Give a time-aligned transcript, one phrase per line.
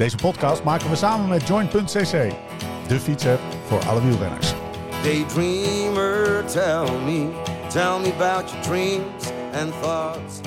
[0.00, 2.32] Deze podcast maken we samen met Join.cc,
[2.88, 4.54] de fietsapp voor alle wielrenners.
[5.02, 7.28] Daydreamer, tell me,
[7.68, 10.40] tell me about your dreams and thoughts.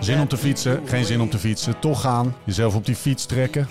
[0.00, 3.26] Zin om te fietsen, geen zin om te fietsen, toch gaan, jezelf op die fiets
[3.26, 3.68] trekken.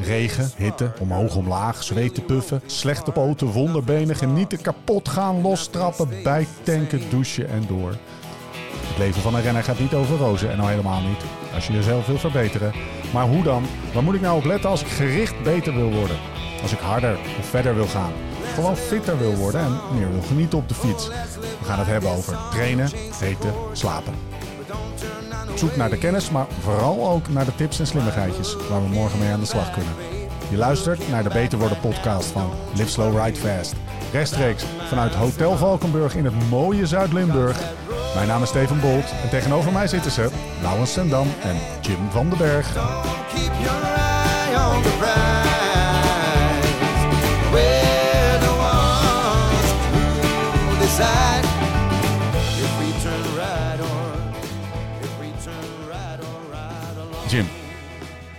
[0.00, 7.48] Regen, hitte, omhoog, omlaag, zweten, puffen, slechte poten, wonderbenen, genieten, kapot gaan, lostrappen, bijtanken, douchen
[7.48, 7.96] en door.
[8.86, 11.20] Het leven van een renner gaat niet over rozen en al helemaal niet.
[11.54, 12.72] Als je jezelf wil verbeteren.
[13.12, 13.64] Maar hoe dan?
[13.92, 16.16] Waar moet ik nou op letten als ik gericht beter wil worden?
[16.62, 18.12] Als ik harder of verder wil gaan?
[18.54, 21.08] Gewoon fitter wil worden en meer wil genieten op de fiets.
[21.58, 22.90] We gaan het hebben over trainen,
[23.22, 24.14] eten, slapen.
[25.56, 29.18] Zoek naar de kennis, maar vooral ook naar de tips en slimmigheidjes waar we morgen
[29.18, 29.92] mee aan de slag kunnen.
[30.50, 33.74] Je luistert naar de Beter Worden podcast van Live Slow Ride Fast.
[34.12, 37.60] Rechtstreeks vanuit Hotel Valkenburg in het mooie Zuid-Limburg.
[38.14, 40.28] Mijn naam is Steven Bolt en tegenover mij zitten ze
[40.62, 42.74] Laurens Sendam en Jim van den Berg.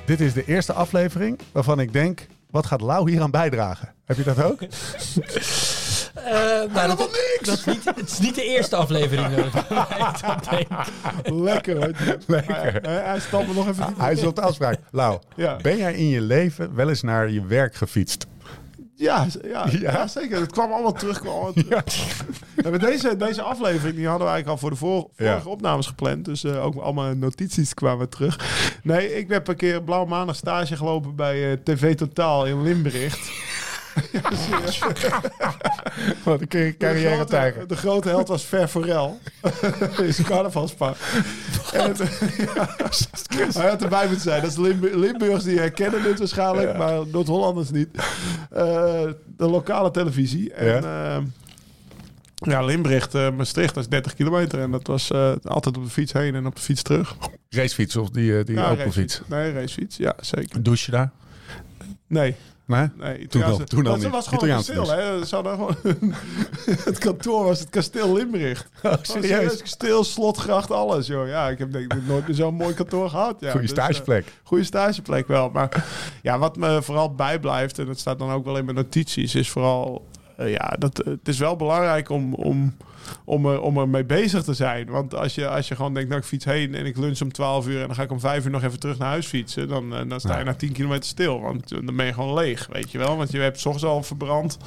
[0.07, 3.93] Dit is de eerste aflevering waarvan ik denk, wat gaat Lau hier aan bijdragen?
[4.05, 4.59] Heb je dat ook?
[6.23, 6.33] Eh,
[6.73, 6.97] nou, dat,
[7.41, 9.27] dat is niet, het is niet de eerste aflevering.
[11.23, 11.91] Lekker hoor.
[12.27, 12.55] Lekker.
[12.81, 13.97] Hij, hij stapt me nog even niet.
[13.97, 14.79] Hij is op de afspraak.
[14.91, 15.55] Lau, Ja.
[15.61, 18.25] ben jij in je leven wel eens naar je werk gefietst?
[18.99, 19.91] Ja, ja, Ja.
[19.91, 20.07] ja.
[20.07, 20.39] zeker.
[20.39, 21.19] Het kwam allemaal terug.
[21.19, 21.83] Kwam allemaal terug.
[22.55, 25.87] Ja, maar deze, deze aflevering die hadden we eigenlijk al voor de vor- vorige opnames
[25.87, 26.25] gepland.
[26.25, 28.39] Dus eh, ook allemaal notities kwamen terug.
[28.83, 33.15] Nee, ik heb een keer blauw maandag stage gelopen bij eh, TV Totaal in Limburg.
[36.23, 37.67] Wat een De carrière tijger.
[37.67, 39.19] de grote held was Ver Forel.
[40.01, 40.97] is carnavalspaar.
[41.73, 41.97] En het,
[43.27, 44.41] ja, hij had erbij moeten zijn.
[44.41, 47.89] Dat is Limburg, Limburgers die herkennen dit waarschijnlijk, maar Noord-Hollanders niet.
[48.51, 49.03] Eh,
[49.37, 50.53] de lokale televisie.
[50.53, 51.21] En, ja.
[52.35, 54.59] ja, Limburg, eh, Maastricht, dat is 30 kilometer.
[54.59, 57.15] En dat was eh, altijd op de fiets heen en op de fiets terug.
[57.49, 59.21] Racefiets of die, eh, die Ja, Opelfiets?
[59.27, 59.97] Nee, racefiets.
[59.97, 60.63] Ja, zeker.
[60.63, 61.11] Douche daar?
[62.07, 62.35] Nee,
[62.67, 62.87] Nee?
[62.97, 64.09] Nee, Toen al- toen dat niet.
[64.09, 65.25] was gewoon kasteel, hè.
[65.25, 65.75] Ze hadden gewoon
[66.85, 68.67] het kantoor was het kasteel Limburg.
[68.83, 69.57] Oh, Serieus?
[69.61, 71.27] Kasteel, slotgracht, alles, joh.
[71.27, 73.35] Ja, ik heb denk ik nooit meer zo'n mooi kantoor gehad.
[73.39, 74.33] Ja, Goeie Dus, eh, stageplek.
[74.43, 75.49] goede stageplek wel.
[75.49, 75.85] Maar
[76.21, 79.49] ja, wat me vooral bijblijft, en dat staat dan ook wel in mijn notities, is
[79.49, 80.07] vooral...
[80.37, 82.75] eh, ja, dat, het is wel belangrijk om, om,
[83.25, 84.89] om, er, om er mee bezig te zijn.
[84.89, 87.31] Want als je, als je gewoon denkt, nou ik fiets heen en ik lunch om
[87.31, 87.81] 12 uur...
[87.81, 89.67] en dan ga ik om 5 uur nog even terug naar huis fietsen...
[89.67, 90.43] dan, eh, dan sta je Ja.
[90.43, 91.41] na 10 kilometer stil.
[91.41, 93.17] Want dan ben je gewoon leeg, weet je wel.
[93.17, 94.57] Want je hebt 's ochtends al verbrand...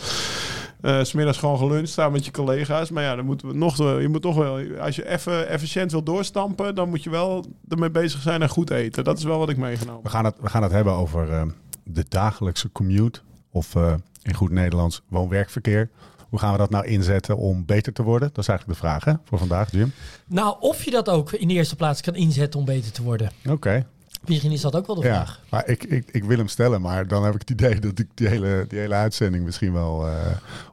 [0.80, 2.90] eh, 's smiddags gewoon geluncht staan met je collega's.
[2.90, 6.02] Maar ja, dan moeten we nog, je moet nog wel, als je even efficiënt wil
[6.02, 9.04] doorstampen, dan moet je wel ermee bezig zijn en goed eten.
[9.04, 10.02] Dat is wel wat ik meegenomen.
[10.02, 11.42] We gaan het, we gaan het hebben over eh,
[11.84, 13.20] de dagelijkse commute.
[13.52, 15.90] Of eh, in goed Nederlands woon-werkverkeer.
[16.30, 18.28] Hoe gaan we dat nou inzetten om beter te worden?
[18.28, 19.92] Dat is eigenlijk de vraag hè, voor vandaag, Jim.
[20.26, 23.30] Nou, of je dat ook in de eerste plaats kan inzetten om beter te worden.
[23.48, 23.86] Oké.
[24.26, 25.40] Misschien is dat ook wel de Ja, vraag.
[25.48, 28.06] maar ik, ik, ik wil hem stellen, maar dan heb ik het idee dat ik
[28.14, 30.14] die hele, die hele uitzending misschien wel eh,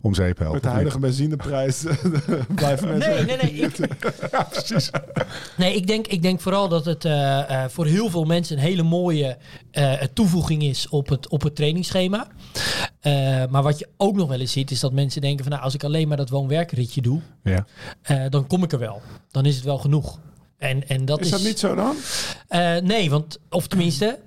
[0.02, 0.54] om zeep help.
[0.54, 1.84] Met de huidige benzineprijs
[2.56, 3.26] blijven mensen...
[3.26, 3.52] Nee, nee, nee.
[3.52, 3.78] Ik,
[4.32, 4.90] Ja, precies.
[5.58, 8.64] nee, ik denk, ik denk vooral dat het eh, eh, voor heel veel mensen een
[8.64, 9.38] hele mooie
[9.72, 12.28] eh, toevoeging is op het, op het trainingsschema.
[13.00, 15.64] Eh, maar wat je ook nog wel eens ziet, is dat mensen denken van nou,
[15.64, 17.66] als ik alleen maar dat woon-werkritje doe, Ja.
[18.02, 19.02] eh, dan kom ik er wel.
[19.32, 20.20] Dan is het wel genoeg.
[20.58, 21.96] En, en dat is, Is dat niet zo dan?
[22.48, 24.20] Eh, nee, want, of tenminste,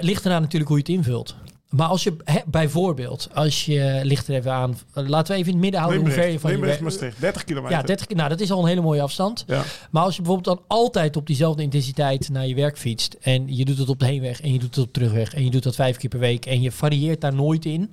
[0.00, 1.36] ligt eraan natuurlijk hoe je het invult.
[1.70, 2.16] Maar als je
[2.46, 6.00] bijvoorbeeld, als je ligt er even aan, eh, laten we even in het midden houden
[6.00, 6.90] hoe ver je van je Limburg, werk.
[6.90, 7.76] Maastricht, 30 kilometer.
[7.76, 9.44] Ja, 30, nou dat is al een hele mooie afstand.
[9.46, 9.62] Ja.
[9.90, 13.64] Maar als je bijvoorbeeld dan altijd op diezelfde intensiteit naar je werk fietst en je
[13.64, 15.62] doet het op de heenweg en je doet het op de terugweg en je doet
[15.62, 17.92] dat vijf keer per week en je varieert daar nooit in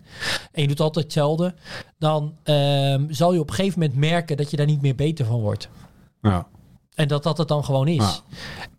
[0.52, 1.54] en je doet altijd hetzelfde,
[2.00, 5.26] dan ehm, zal je op een gegeven moment merken dat je daar niet meer beter
[5.26, 5.70] van wordt.
[6.22, 6.44] Nou,
[6.96, 7.96] En dat dat het dan gewoon is.
[7.96, 8.20] Ja.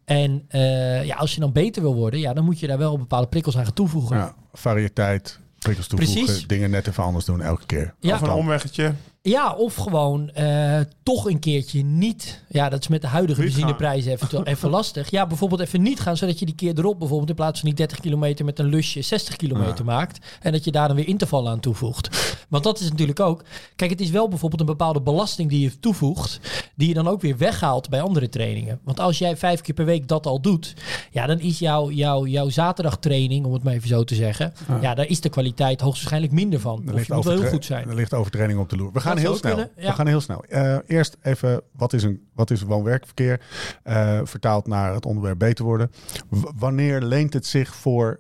[0.05, 2.99] En eh, ja, als je dan beter wil worden, ja, dan moet je daar wel
[2.99, 4.17] bepaalde prikkels aan gaan toevoegen.
[4.17, 6.47] ja, variëteit, prikkels toevoegen, Precies.
[6.47, 7.95] dingen net even anders doen elke keer.
[8.01, 8.15] Ja.
[8.15, 8.93] Of een omweggetje.
[9.29, 12.43] Ja, of gewoon eh, toch een keertje niet.
[12.49, 15.11] Ja, dat is met de huidige Niet benzineprijzen eventueel even lastig.
[15.11, 17.79] Ja, bijvoorbeeld even niet gaan, zodat je die keer erop bijvoorbeeld in plaats van die
[17.79, 20.27] 30 kilometer met een lusje 60 kilometer maakt.
[20.41, 22.37] En dat je daar dan weer intervallen aan toevoegt.
[22.49, 23.43] Want dat is natuurlijk ook.
[23.77, 26.41] Kijk, het is wel bijvoorbeeld een bepaalde belasting die je toevoegt,
[26.75, 28.81] die je dan ook weer weghaalt bij andere trainingen.
[28.83, 30.75] Want als jij vijf keer per week dat al doet,
[31.11, 34.95] ja, dan is jouw, jouw, jouw zaterdagtraining, om het maar even zo te zeggen, ja,
[34.95, 36.83] daar is de kwaliteit hoogstwaarschijnlijk minder van.
[36.87, 37.89] Er Of je moet wel heel goed zijn.
[37.89, 38.93] Er ligt overtraining op de loer.
[38.93, 39.57] We gaan gaan heel snel.
[39.59, 39.67] Ja.
[39.77, 40.45] We gaan heel snel.
[40.49, 43.41] Eh, eerst even, wat is, een, wat is woon-werkverkeer?
[43.83, 45.91] Eh, vertaald naar het onderwerp beter worden.
[46.29, 48.19] W- wanneer leent het zich voor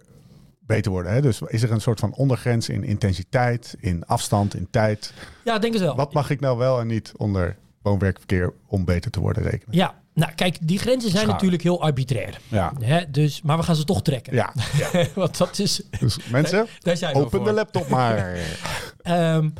[0.66, 1.12] beter worden?
[1.12, 1.20] Hè?
[1.22, 5.12] Dus is er een soort van ondergrens in intensiteit, in afstand, in tijd?
[5.44, 5.96] ja, ik denk het wel.
[5.96, 9.76] Wat mag ik nou wel en niet onder woon-werkverkeer om beter te worden rekenen?
[9.76, 11.34] Ja, nou kijk, die grenzen zijn Schaar.
[11.34, 12.40] natuurlijk heel arbitrair.
[12.48, 13.10] Ja, Hè?
[13.10, 14.34] Dus, maar we gaan ze toch trekken.
[14.34, 14.52] ja.
[15.14, 15.82] Want dat is...
[16.00, 17.44] Dus mensen, Daar zijn we open voor.
[17.48, 18.36] de laptop maar.
[19.04, 19.50] Ehm,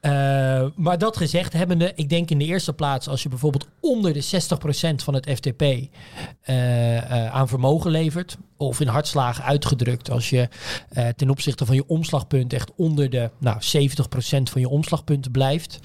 [0.00, 4.12] eh, maar dat gezegd hebbende, ik denk in de eerste plaats als je bijvoorbeeld onder
[4.12, 10.30] de 60% van het FTP eh, eh, aan vermogen levert, of in hartslagen uitgedrukt, als
[10.30, 10.48] je
[10.88, 15.78] eh, ten opzichte van je omslagpunt echt onder de nou, 70% van je omslagpunten blijft,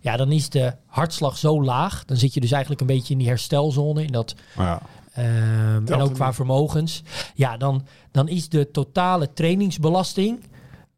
[0.00, 2.04] ja, dan is de hartslag zo laag.
[2.04, 4.82] Dan zit je dus eigenlijk een beetje in die herstelzone, in dat Ja.
[5.12, 7.02] Ehm, en ook qua vermogens.
[7.34, 10.40] Ja, dan, dan is de totale trainingsbelasting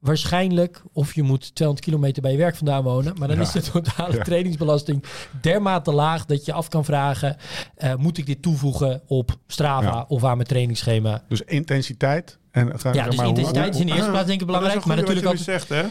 [0.02, 3.42] waarschijnlijk, of je moet 200 kilometer bij je werk vandaan wonen, maar dan Ja.
[3.42, 4.22] is de totale Ja.
[4.22, 5.04] trainingsbelasting
[5.40, 7.36] dermate laag dat je af kan vragen,
[7.74, 10.04] eh, moet ik dit toevoegen op Strava Ja.
[10.08, 11.22] of aan mijn trainingsschema?
[11.28, 12.38] Dus intensiteit.
[12.50, 14.96] En, Ja, dus maar hoe- intensiteit is in de eerste plaats denk ik belangrijk, maar,
[14.96, 15.36] natuurlijk ook...
[15.36, 15.82] zegt, hè?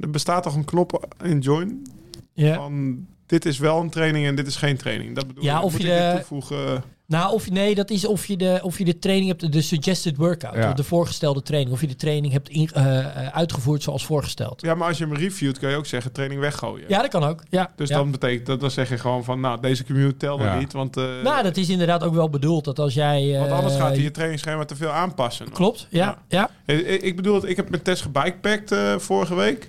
[0.00, 1.82] Er bestaat toch een knop in Join
[2.32, 2.54] Ja.
[2.54, 5.14] van dit is wel een training en dit is geen training.
[5.14, 6.82] Dat bedoel Ja, of Moet je ik dit de- toevoegen?
[7.06, 9.62] Nou, of je, nee, dat is of je, de, of je de training hebt, de
[9.62, 10.68] suggested workout, Ja.
[10.68, 14.60] of de voorgestelde training, of je de training hebt in, eh, eh, uitgevoerd zoals voorgesteld.
[14.62, 16.84] Ja, maar als je hem reviewt, kun je ook zeggen training weggooien.
[16.88, 17.42] Ja, dat kan ook.
[17.50, 17.72] Ja.
[17.76, 17.96] Dus ja.
[17.96, 20.58] dan betekent dat, dan zeg je gewoon van, nou, deze commute telde Ja.
[20.58, 23.38] niet, want, eh, Nou, dat is inderdaad ook wel bedoeld dat als jij.
[23.38, 25.50] want anders gaat hij je trainingsschema te veel aanpassen.
[25.50, 26.18] Klopt, ja.
[26.28, 26.50] ja.
[26.66, 29.66] Ik, bedoel, ik heb met Tess gebikepackt eh vorige week.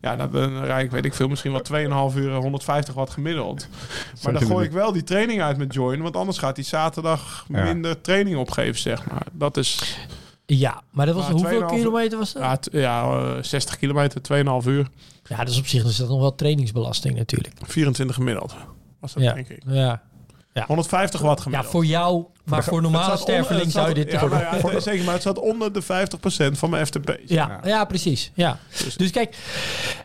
[0.00, 1.60] Ja, dan ben- rijd ik, weet ik veel, misschien wel
[2.10, 3.68] 2,5 uur, 150 watt gemiddeld.
[4.22, 7.44] Maar dan gooi ik wel die training uit met Join, want anders gaat hij zaterdag
[7.48, 7.64] Ja.
[7.64, 9.26] minder training opgeven, zeg maar.
[9.32, 9.98] Dat is,
[10.46, 12.68] Ja, maar dat was Maar hoeveel 2,5 kilometer was dat?
[12.72, 13.02] ja, ja
[13.36, 14.88] eh, 60 kilometer, 2,5 uur,
[15.28, 17.54] Ja, dus op zich is dat nog wel trainingsbelasting natuurlijk.
[17.62, 18.54] 24 gemiddeld.
[19.00, 19.32] Was dat, Ja.
[19.32, 19.62] denk ik.
[19.66, 20.02] Ja.
[20.62, 21.70] 150 watt ja, gemiddeld.
[21.72, 25.04] voor jou, maar voor normale sterveling zou je dit ja, toch nou ja, het- zeker,
[25.04, 25.86] maar het zat onder de 50%
[26.58, 27.16] van mijn FTP's.
[27.26, 27.84] Ja, ja.
[27.84, 28.30] precies.
[28.34, 28.58] Ja.
[28.84, 29.36] Dus- Dus kijk,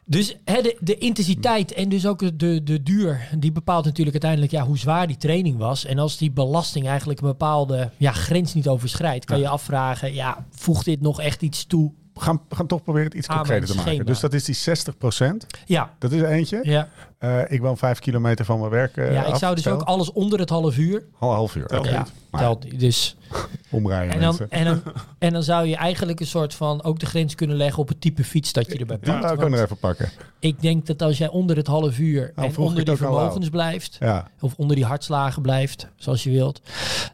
[0.05, 4.51] dus, hè, de, de intensiteit en dus ook de, de duur, die bepaalt natuurlijk uiteindelijk
[4.51, 5.85] ja, hoe zwaar die training was.
[5.85, 10.45] En als die belasting eigenlijk een bepaalde ja, grens niet overschrijdt, kan je afvragen, ja,
[10.51, 11.91] voegt dit nog echt iets toe?
[12.21, 14.05] Gaan, gaan toch proberen het iets Aan concreter te maken.
[14.05, 15.35] Dus dat is die 60%.
[15.65, 16.59] Ja, Dat is er eentje.
[16.63, 16.87] ja.
[17.17, 19.39] Eh, ik woon vijf kilometer van mijn werk eh, ja ik af.
[19.39, 21.65] zou dus ook alles onder het half uur, Al half uur.
[21.65, 21.89] Telt Oké.
[21.95, 22.05] ja.
[22.31, 23.15] Maar- telt dus
[23.71, 24.81] Omrijden En dan, en, dan,
[25.19, 28.01] en dan zou je eigenlijk een soort van ook de grens kunnen leggen op het
[28.01, 29.21] type fiets dat je erbij Die pakt.
[29.21, 30.09] wou ik ook Want nog even pakken.
[30.39, 33.49] ik denk dat als jij onder het half uur Nou, en onder ik die vermogens
[33.49, 34.27] blijft, Ja.
[34.39, 36.61] of onder die hartslagen blijft, zoals je wilt,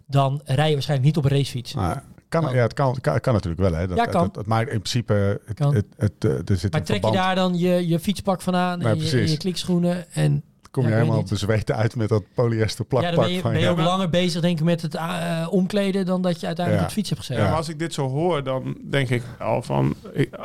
[0.08, 1.74] dan rij je waarschijnlijk niet op een racefiets.
[1.74, 1.98] Nou,
[2.30, 2.54] kan, Oh.
[2.54, 3.74] ja, het kan, kan, kan natuurlijk wel.
[3.74, 3.88] Hè.
[3.88, 4.24] Dat, Ja, kan.
[4.24, 5.74] Het, het, maar in principe, het, Kan.
[5.76, 8.56] het, het, eh, er zit Maar een trek je daar dan je, je fietspak van
[8.56, 11.30] aan Nee, en, je, en je klikschoenen en kom je Ja, helemaal niet.
[11.30, 14.10] bezweten uit met dat polyester ja, dan plakpak ben je, van ben je ook langer
[14.10, 16.90] bezig denk ik met het eh, omkleden dan dat je uiteindelijk Ja.
[16.90, 17.50] op de fiets hebt Ja, gezeten.
[17.50, 19.96] maar als ik dit zo hoor, dan denk ik al van...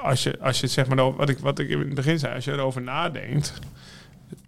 [0.03, 2.19] Als je, als je het zeg maar, nou, wat ik, wat ik in het begin
[2.19, 3.53] zei, als je erover nadenkt...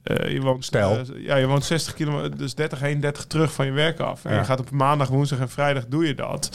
[0.03, 0.91] eh, je woont, Stel.
[0.99, 4.25] eh, ja, je woont 60 kilometer, dus 30 heen, 30 terug van je werk af.
[4.25, 4.39] En Ja.
[4.39, 6.51] je gaat op maandag, woensdag en vrijdag doe je dat.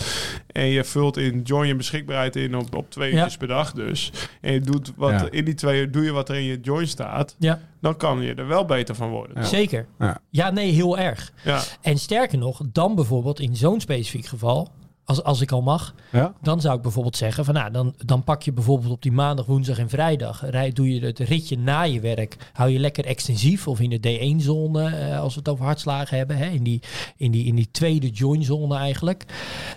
[0.51, 3.17] En je vult in join je beschikbaarheid in op, op twee Ja.
[3.17, 4.11] uurtjes per dag dus.
[4.41, 5.27] En je doet wat, Ja.
[5.31, 7.35] in die twee uur doe je wat er in je join staat.
[7.39, 9.35] Ja, Dan kan je er wel beter van worden.
[9.41, 9.43] Ja.
[9.47, 9.85] zeker.
[9.99, 10.17] Ja.
[10.29, 11.31] Ja, nee, heel erg.
[11.43, 11.61] Ja.
[11.81, 14.71] En sterker nog, dan bijvoorbeeld in zo'n specifiek geval,
[15.07, 16.33] als, als ik al mag, Ja?
[16.41, 19.45] dan zou ik bijvoorbeeld zeggen van nou, dan, dan pak je bijvoorbeeld op die maandag,
[19.45, 23.67] woensdag en vrijdag, rij, doe je het ritje na je werk, hou je lekker extensief
[23.67, 26.81] of in de D1-zone, eh, als we het over hartslagen hebben, hè, in, die,
[27.17, 29.25] in, die, in die tweede join-zone eigenlijk.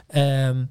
[0.07, 0.65] Ehm,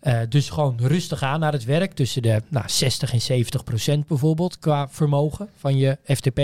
[0.00, 4.06] eh, dus gewoon rustig aan naar het werk, tussen de nou, 60 en 70 procent
[4.06, 6.40] bijvoorbeeld qua vermogen van je FTP.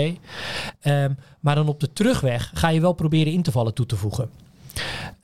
[0.79, 3.95] Ehm, maar dan op de terugweg ga je wel proberen in te vallen toe te
[3.95, 4.29] voegen.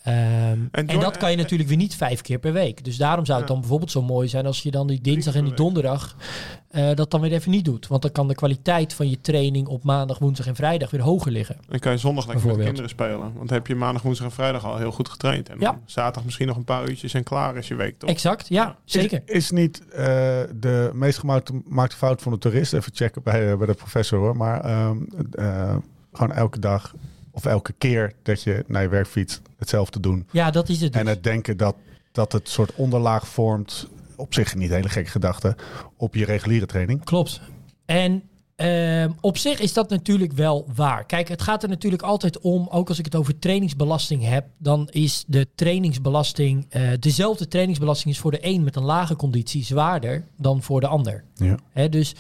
[0.04, 2.84] Ehm, en, dat kan je natuurlijk weer niet vijf keer per week.
[2.84, 5.44] Dus daarom zou het dan bijvoorbeeld zo mooi zijn als je dan die dinsdag en
[5.44, 6.16] die donderdag
[6.70, 7.88] eh, dat dan weer even niet doet.
[7.88, 11.32] Want dan kan de kwaliteit van je training op maandag, woensdag en vrijdag weer hoger
[11.32, 11.58] liggen.
[11.68, 13.20] Dan kan je zondag lekker met de kinderen spelen.
[13.20, 15.50] Want dan heb je maandag, woensdag en vrijdag al heel goed getraind.
[15.50, 15.72] En Ja.
[15.72, 18.10] dan zaterdag misschien nog een paar uurtjes en klaar is je week toch?
[18.10, 19.22] Exact, ja, zeker.
[19.26, 20.06] Is, is niet eh,
[20.56, 24.38] de meest gemaakte fout van de toerist, even checken bij, eh, bij de professor hoor,
[24.38, 24.98] maar ehm,
[25.32, 25.76] eh,
[26.14, 26.94] gewoon elke dag
[27.34, 30.28] of elke keer dat je naar je werk fietst hetzelfde doen.
[30.32, 31.02] Ja, dat is het dus.
[31.02, 31.76] En het denken dat,
[32.12, 35.56] dat het soort onderlaag vormt, op zich niet hele gekke gedachte,
[35.98, 37.04] op je reguliere training.
[37.04, 37.42] Klopt.
[37.86, 38.24] En
[38.56, 41.06] Ehm, op zich is dat natuurlijk wel waar.
[41.06, 44.88] Kijk, het gaat er natuurlijk altijd om, ook als ik het over trainingsbelasting heb, dan
[44.92, 50.28] is de trainingsbelasting, eh, dezelfde trainingsbelasting is voor de een met een lage conditie zwaarder
[50.38, 51.24] dan voor de ander.
[51.36, 51.88] Ja.
[51.88, 52.16] Dus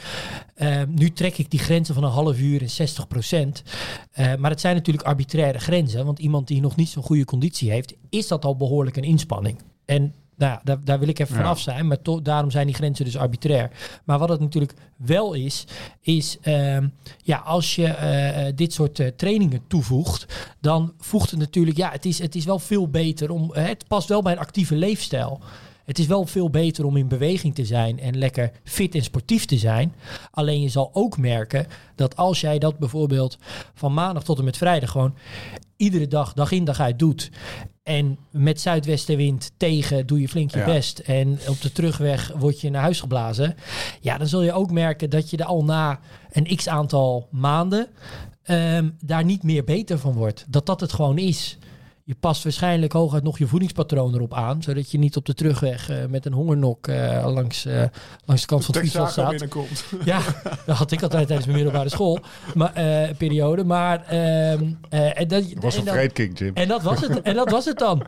[0.56, 3.63] ehm, nu trek ik die grenzen van een half uur en 60 procent.
[4.12, 6.06] Eh, maar het zijn natuurlijk arbitraire grenzen.
[6.06, 9.62] Want iemand die nog niet zo'n goede conditie heeft, is dat al behoorlijk een inspanning.
[9.86, 11.42] En nou ja, daar, daar wil ik even Ja.
[11.42, 11.88] vanaf zijn.
[11.88, 13.72] Maar to- daarom zijn die grenzen dus arbitrair.
[14.04, 15.66] Maar wat het natuurlijk wel is,
[16.02, 16.88] is ehm,
[17.24, 20.25] ja, als je eh, eh, dit soort eh, trainingen toevoegt,
[20.62, 24.08] dan voegt het natuurlijk, ja, het is, het is wel veel beter om, het past
[24.10, 25.40] wel bij een actieve leefstijl.
[25.86, 29.46] Het is wel veel beter om in beweging te zijn en lekker fit en sportief
[29.46, 29.94] te zijn.
[30.32, 33.38] Alleen je zal ook merken dat als jij dat bijvoorbeeld
[33.74, 35.16] van maandag tot en met vrijdag gewoon
[35.78, 37.32] iedere dag, dag in dag uit doet.
[37.84, 40.66] En met zuidwestenwind tegen doe je flink je Ja.
[40.66, 41.00] best.
[41.00, 43.56] En op de terugweg word je naar huis geblazen.
[44.02, 46.00] Ja, dan zul je ook merken dat je er al na
[46.32, 47.88] een x aantal maanden
[48.44, 50.46] ehm, daar niet meer beter van wordt.
[50.48, 51.58] Dat dat het gewoon is.
[52.06, 54.64] Je past waarschijnlijk hooguit nog je voedingspatroon erop aan.
[54.64, 57.84] Zodat je niet op de terugweg eh, met een hongernok eh, langs, eh,
[58.26, 59.30] langs de kant van het fietsveld staat.
[59.30, 59.84] binnenkomt.
[60.06, 60.22] Ja,
[60.66, 62.20] dat had ik altijd tijdens mijn middelbare school
[62.54, 63.64] maar, eh, periode.
[63.64, 66.52] Maar ehm, eh, en dat, Dat was en een dat- vreedking, Jim.
[66.56, 68.04] en dat was het, en dat was het dan.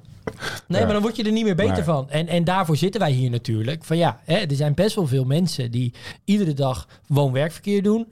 [0.68, 2.10] Nee, maar dan word je er niet meer beter van.
[2.10, 3.84] En, en daarvoor zitten wij hier natuurlijk.
[3.84, 5.94] Van ja, hè, er zijn best wel veel mensen die
[6.26, 8.08] iedere dag woon-werkverkeer doen.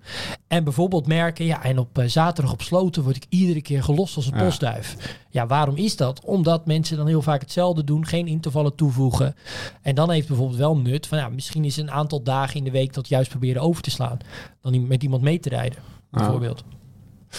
[0.47, 4.15] En bijvoorbeeld merken, ja, en op eh, zaterdag op sloten word ik iedere keer gelost
[4.15, 4.43] als een Ja.
[4.43, 5.17] postduif.
[5.29, 6.23] Ja, waarom is dat?
[6.25, 9.35] Omdat mensen dan heel vaak hetzelfde doen, geen intervallen toevoegen.
[9.81, 12.71] En dan heeft bijvoorbeeld wel nut van, ja, misschien is een aantal dagen in de
[12.71, 14.17] week dat juist proberen over te slaan.
[14.61, 15.77] Dan met iemand mee te rijden,
[16.11, 16.63] bijvoorbeeld.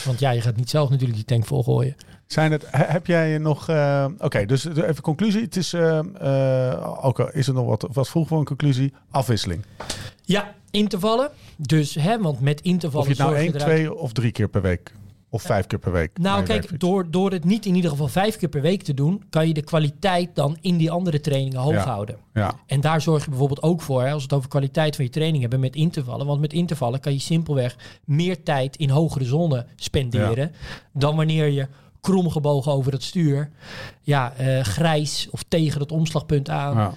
[0.05, 1.97] Want ja, je gaat niet zelf natuurlijk die tank volgooien.
[2.27, 3.69] Zijn het, he- heb jij nog...
[3.69, 5.41] eh, Oké, dus even conclusie.
[5.43, 8.93] Het is, eh, eh, ook al is er nog wat, wat vroeg voor een conclusie.
[9.11, 9.65] Afwisseling.
[10.23, 11.31] Ja, intervallen.
[11.57, 14.49] Dus, hè, want met intervallen Of je het nou één, je twee of drie keer
[14.49, 14.93] per week.
[15.29, 16.19] Of vijf keer per week.
[16.19, 19.23] Nou, kijk, door, door het niet in ieder geval vijf keer per week te doen,
[19.31, 21.85] kan je de kwaliteit dan in die andere trainingen hoog Ja.
[21.85, 22.17] houden.
[22.35, 25.05] Ja, En daar zorg je bijvoorbeeld ook voor, hè, als we het over kwaliteit van
[25.05, 26.27] je training hebben, met intervallen.
[26.27, 30.53] Want met intervallen kan je simpelweg meer tijd in hogere zone spenderen
[30.93, 31.67] dan wanneer je
[32.05, 33.51] kromgebogen over het stuur,
[34.01, 36.93] ja, eh, grijs of tegen het omslagpunt aan ja.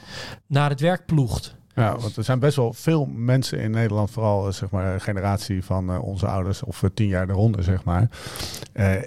[0.47, 1.55] naar het werk ploegt.
[1.75, 5.01] Ja, want er zijn best wel veel mensen in Nederland, vooral eh, zeg maar een
[5.01, 8.09] generatie van eh, onze ouders of tien jaar eronder, zeg maar.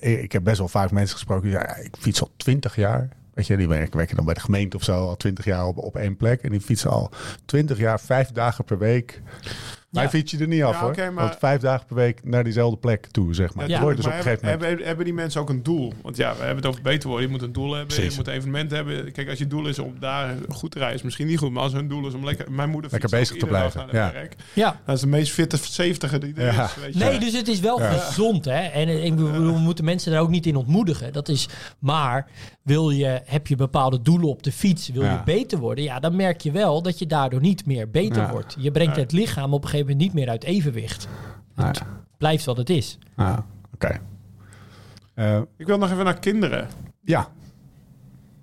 [0.00, 3.08] Ik, heb best wel vaak mensen gesproken die zeggen, ja, ik fiets al twintig jaar.
[3.34, 5.78] Weet je, die werken, werken dan bij de gemeente of zo al twintig jaar op,
[5.78, 6.42] op één plek.
[6.42, 7.10] En die fietsen al
[7.44, 9.22] twintig jaar, vijf dagen per week.
[9.90, 10.08] Mij Ja.
[10.08, 10.94] fiets je er niet af Ja, hoor.
[10.96, 13.68] maar- Want vijf dagen per week naar diezelfde plek toe, zeg maar.
[13.68, 14.62] Ja, Ja, dus op maar een gegeven moment...
[14.64, 15.92] hebben, hebben die mensen ook een doel?
[16.02, 17.26] Want ja, we hebben het over beter worden.
[17.26, 17.86] Je moet een doel hebben.
[17.86, 18.10] Precies.
[18.10, 19.12] Je moet een evenement hebben.
[19.12, 21.50] Kijk, als je doel is om daar goed te rijden, is misschien niet goed.
[21.50, 22.52] Maar als hun doel is om lekker...
[22.52, 24.12] Mijn moeder Lekker bezig te blijven, ja.
[24.12, 24.36] werk.
[24.52, 26.64] Ja, Dat is de meest fitte 70 die er Ja.
[26.64, 26.74] is.
[26.74, 26.98] Weet je.
[27.04, 27.90] Nee, dus het is wel Ja.
[27.90, 28.60] gezond, hè?
[28.60, 31.12] En eh, ik bedoel, we moeten mensen daar ook niet in ontmoedigen.
[31.12, 32.28] Dat is, maar
[32.62, 35.12] wil je, heb je bepaalde doelen op de fiets, wil Ja.
[35.12, 38.30] je beter worden, ja, dan merk je wel dat je daardoor niet meer beter Ja.
[38.30, 38.56] wordt.
[38.58, 39.02] Je brengt Ja.
[39.02, 41.08] het lichaam op een gegeven moment niet meer uit evenwicht.
[41.54, 41.70] Ah,
[42.18, 42.98] Blijft wat het is.
[43.16, 43.38] ah,
[43.74, 44.00] Oké.
[45.14, 46.68] Eh, Ik wil nog even naar kinderen.
[47.04, 47.28] ja,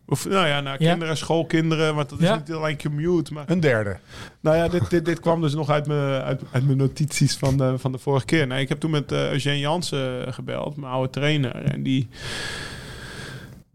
[0.09, 0.89] Of nou ja, naar Ja.
[0.89, 1.95] kinderen, schoolkinderen.
[1.95, 2.35] Want dat is Ja.
[2.35, 3.33] niet alleen commute.
[3.33, 3.97] Maar een derde.
[4.41, 7.57] Nou ja, dit, dit, dit kwam dus nog uit mijn, uit, uit mijn notities van
[7.57, 8.47] de, van de vorige keer.
[8.47, 11.55] Nee, ik heb toen met eh Eugène Jansen gebeld, mijn oude trainer.
[11.55, 12.07] En die,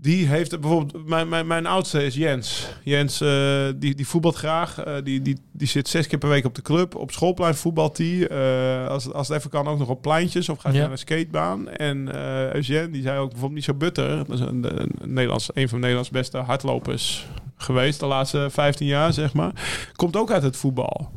[0.02, 1.06] die heeft bijvoorbeeld...
[1.08, 2.68] Mijn, mijn, mijn oudste is Jens.
[2.84, 4.78] Jens, eh, die, die voetbalt graag.
[4.78, 6.94] Eh, die, die, die zit zes keer per week op de club.
[6.94, 8.28] Op schoolplein voetbalt hij.
[8.28, 10.48] Eh, als, het- als het even kan ook nog op pleintjes.
[10.48, 10.80] Of gaat Ja.
[10.80, 11.68] naar een skatebaan.
[11.68, 12.14] En
[12.54, 14.16] Eugène, die zei ook bijvoorbeeld niet zo butter.
[14.16, 18.86] Dat is een, een, Nederlands, een van de Nederlands beste hardlopers geweest de laatste 15
[18.86, 19.52] jaar, zeg maar.
[19.96, 21.10] Komt ook uit het voetbal.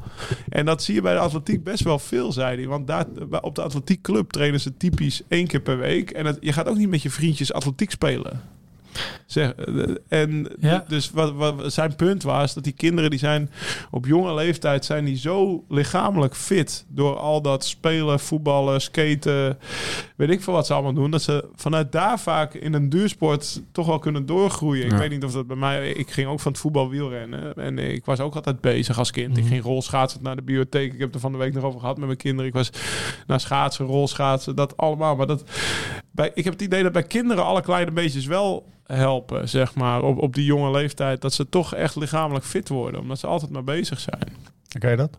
[0.50, 2.68] En dat zie je bij de atletiek best wel veel, zei hij.
[2.68, 3.06] Want daar,
[3.42, 6.12] op de atletiekclub trainen ze typisch één keer per week.
[6.12, 8.42] En het, je gaat ook niet met je vriendjes atletiek spelen.
[9.26, 10.86] Zeg, eh, en Ja.
[10.88, 13.50] dus wat, wat zijn punt was dat die kinderen die zijn
[13.92, 19.58] op jonge leeftijd zijn die zo lichamelijk fit door al dat spelen, voetballen, skaten,
[20.16, 23.62] weet ik veel wat ze allemaal doen, dat ze vanuit daar vaak in een duursport
[23.72, 24.86] toch wel kunnen doorgroeien.
[24.86, 27.80] Ik weet niet of dat bij mij, ik ging ook van het voetbal wielrennen en
[27.80, 29.38] ik was ook altijd bezig als kind.
[29.38, 29.52] Ik Mhm.
[29.52, 30.94] ging rolschaatsen naar de bibliotheek.
[30.94, 32.48] Ik heb het er van de week nog over gehad met mijn kinderen.
[32.48, 32.70] Ik was
[33.28, 35.16] naar schaatsen, rolschaatsen, dat allemaal.
[35.16, 35.44] Maar dat,
[36.16, 40.02] bij, ik heb het idee dat bij kinderen alle kleine beetjes wel helpen, zeg maar,
[40.04, 41.22] op, op die jonge leeftijd.
[41.22, 44.34] Dat ze toch echt lichamelijk fit worden, omdat ze altijd maar bezig zijn.
[44.80, 45.18] Ken je dat?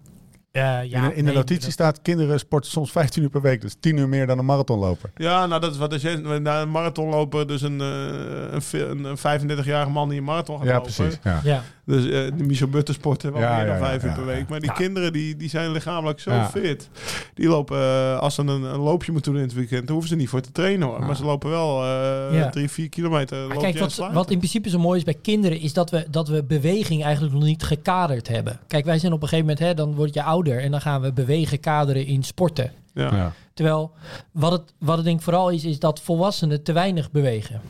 [0.53, 3.61] ja, in de, in de notitie staat kinderen sporten soms 15 uur per week.
[3.61, 5.11] Dus 10 uur meer dan een marathonloper.
[5.15, 9.05] Ja, nou dat is wat als je naar een marathonloper, dus een, eh, een, een,
[9.05, 10.93] een 35-jarige man die een marathon gaat Ja, lopen.
[10.93, 11.19] precies.
[11.23, 11.41] Ja.
[11.45, 14.15] Ja, Dus eh de Michel Butter sporten wel Ja, meer dan ja, vijf ja, uur
[14.15, 14.49] per ja, week.
[14.49, 16.49] Maar die kinderen die, die zijn lichamelijk zo Ja.
[16.49, 16.89] fit.
[17.35, 20.09] Die lopen, eh, als ze een, een loopje moeten doen in het weekend, dan hoeven
[20.09, 21.01] ze niet voor te trainen hoor.
[21.01, 22.51] Maar ze lopen wel eh, Ja.
[22.51, 23.57] drie, vier kilometer.
[23.59, 26.45] Kijk, wat, wat in principe zo mooi is bij kinderen, is dat we, dat we
[26.45, 28.59] beweging eigenlijk nog niet gekaderd hebben.
[28.67, 31.01] Kijk, wij zijn op een gegeven moment, hè, dan word je ouder en dan gaan
[31.01, 32.73] we bewegen kaderen in sporten.
[32.95, 33.17] Ja.
[33.17, 33.33] Ja.
[33.55, 33.91] Terwijl
[34.33, 37.61] wat het, wat het denk ik vooral is, is dat volwassenen te weinig bewegen.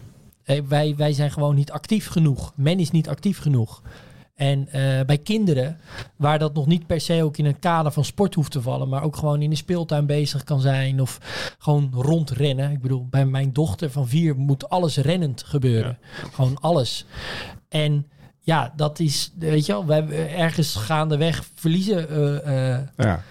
[0.69, 2.53] Wij, wij zijn gewoon niet actief genoeg.
[2.57, 3.83] Men is niet actief genoeg.
[4.37, 5.79] En eh, bij kinderen,
[6.17, 8.89] waar dat nog niet per se ook in een kader van sport hoeft te vallen,
[8.89, 11.19] maar ook gewoon in de speeltuin bezig kan zijn of
[11.59, 12.71] gewoon rondrennen.
[12.71, 15.99] Ik bedoel, bij mijn dochter van vier moet alles rennend gebeuren.
[16.33, 17.05] Gewoon alles.
[17.69, 18.07] En
[18.41, 23.23] ja, dat is, weet je wel, wij ergens gaandeweg verliezen eh, eh, Ja.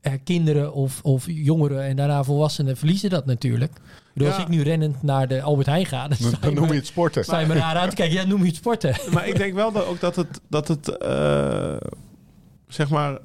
[0.00, 3.80] eh, kinderen of, of jongeren en daarna volwassenen verliezen dat natuurlijk.
[4.18, 4.34] Bedoel, Ja.
[4.34, 7.24] Als ik nu rennend naar de Albert Heijn ga, dan je noem je het sporten.
[7.24, 8.16] sta je me raar aan te kijken.
[8.16, 8.96] Ja, noem je het sporten.
[9.12, 11.76] Maar ik denk wel dat, ook dat het, dat het eh,
[12.68, 13.18] zeg maar,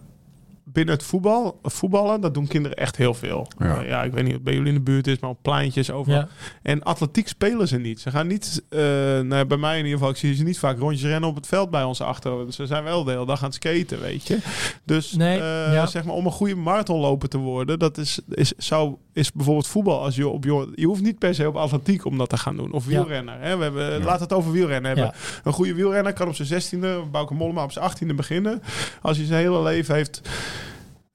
[0.64, 3.48] binnen het voetbal, voetballen, dat doen kinderen echt heel veel.
[3.58, 3.82] Ja.
[3.82, 6.20] Ja ik weet niet wat bij jullie in de buurt is, maar op pleintjes overal.
[6.20, 6.28] Ja.
[6.62, 8.00] En atletiek spelen ze niet.
[8.00, 8.80] Ze gaan niet, eh,
[9.20, 11.48] nou, bij mij in ieder geval, ik zie ze niet vaak rondjes rennen op het
[11.48, 12.54] veld bij ons achter.
[12.54, 14.38] Ze zijn wel de hele dag aan het skaten, weet je.
[14.86, 15.86] Dus Nee, eh, ja.
[15.86, 20.01] zeg maar, om een goede marathonloper te worden, dat is, is, zou, is bijvoorbeeld voetbal.
[20.03, 22.55] Als je, op je, je hoeft niet per se op atletiek om dat te gaan
[22.58, 22.72] doen.
[22.72, 22.89] Of Ja.
[22.91, 23.39] wielrennen.
[23.39, 23.58] Hè?
[23.58, 25.05] We hebben, Laat het over wielrennen hebben.
[25.05, 25.39] Ja.
[25.43, 28.62] Een goede wielrenner kan op zijn 16e, Bauke Mollema op zijn 18e beginnen.
[29.01, 30.22] Als hij zijn hele leven heeft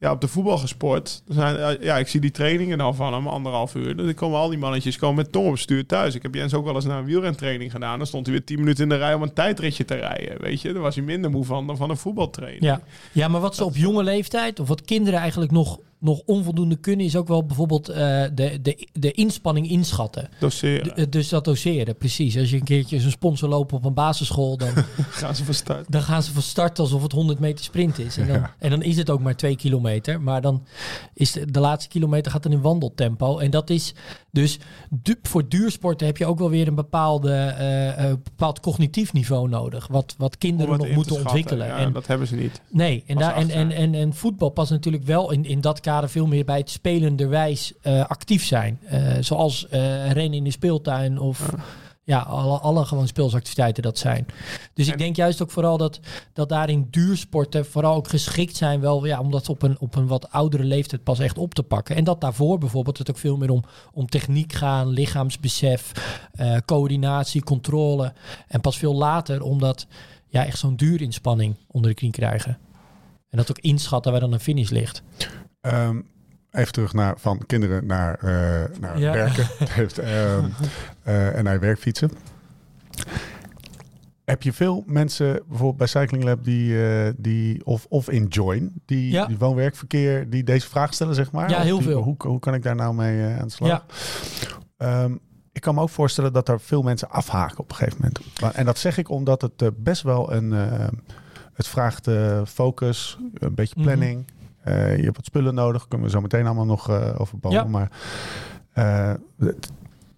[0.00, 1.22] ja, op de voetbal gesport.
[1.28, 3.96] Zijn, ja, ik zie die trainingen dan van hem, anderhalf uur.
[3.96, 6.14] Dan komen al die mannetjes komen met tong op stuur thuis.
[6.14, 7.98] Ik heb Jens ook wel eens naar een wielrentraining gedaan.
[7.98, 10.40] Dan stond hij weer 10 minuten in de rij om een tijdritje te rijden.
[10.40, 12.62] Weet je, daar was hij minder moe van dan van een voetbaltraining.
[12.64, 12.80] Ja.
[13.12, 17.06] ja, maar wat ze op jonge leeftijd, of wat kinderen eigenlijk nog, nog onvoldoende kunnen,
[17.06, 17.96] is ook wel bijvoorbeeld eh,
[18.34, 20.28] de, de, de inspanning inschatten.
[20.40, 20.88] Doseren.
[20.94, 22.36] D- eh, dus dat doseren, precies.
[22.38, 25.84] Als je een keertje zo'n sponsor loopt op een basisschool, dan, gaan ze van start.
[25.92, 28.16] dan gaan ze van start alsof het 100 meter sprint is.
[28.16, 30.20] En dan, en dan is het ook maar 2 kilometer.
[30.20, 30.64] Maar dan
[31.14, 33.38] is de, de laatste kilometer gaat dan in wandeltempo.
[33.38, 33.94] En dat is
[34.30, 34.58] dus
[34.90, 39.86] du- voor duursporten heb je ook wel weer een bepaalde, eh, bepaald cognitief niveau nodig.
[39.86, 41.26] Wat, wat kinderen nog moeten schatten.
[41.26, 41.66] ontwikkelen.
[41.66, 42.60] Ja, en, dat hebben ze niet.
[42.70, 46.10] Nee, en, daar, en, en, en, en voetbal past natuurlijk wel in, in dat kader
[46.10, 48.80] veel meer bij het spelenderwijs eh actief zijn.
[48.84, 51.52] Eh, zoals eh, rennen in de speeltuin of
[52.04, 54.26] ja, alle, alle gewoon speelsactiviteiten dat zijn.
[54.74, 56.00] Dus ik denk juist ook vooral dat,
[56.32, 60.06] dat daarin duursporten vooral ook geschikt zijn wel, ja, om dat op een, op een
[60.06, 61.96] wat oudere leeftijd pas echt op te pakken.
[61.96, 65.92] En dat daarvoor bijvoorbeeld het ook veel meer om, om techniek gaan, lichaamsbesef,
[66.64, 68.12] coördinatie, controle.
[68.48, 69.86] En pas veel later omdat
[70.26, 72.58] ja, echt zo'n duurinspanning onder de knie krijgen.
[73.30, 75.02] En dat ook inschatten waar dan een finish ligt.
[75.60, 76.00] Ehm,
[76.50, 79.12] even terug naar van kinderen naar, eh, naar Ja.
[79.12, 80.48] werken heeft, ehm,
[81.02, 82.10] eh, en naar werkfietsen.
[84.24, 88.72] Heb je veel mensen bijvoorbeeld bij Cycling Lab die, eh, die of, of in Join,
[88.84, 89.26] die, Ja.
[89.26, 91.50] die woon-werkverkeer, die deze vraag stellen, zeg maar?
[91.50, 92.02] Ja, heel die- veel.
[92.02, 93.68] Hoe, hoe kan ik daar nou mee aan de slag?
[93.68, 93.84] Ja.
[94.76, 95.12] Ehm,
[95.52, 98.56] ik kan me ook voorstellen dat er veel mensen afhaken op een gegeven moment.
[98.56, 100.50] En dat zeg ik omdat het best wel een...
[101.52, 102.08] het vraagt
[102.46, 103.84] focus, een beetje Mhm.
[103.86, 104.24] planning.
[104.68, 105.88] Eh, je hebt wat spullen nodig.
[105.88, 107.38] Kunnen we zo meteen allemaal nog eh over.
[107.48, 107.64] Ja.
[107.64, 107.90] Maar
[108.72, 109.12] eh,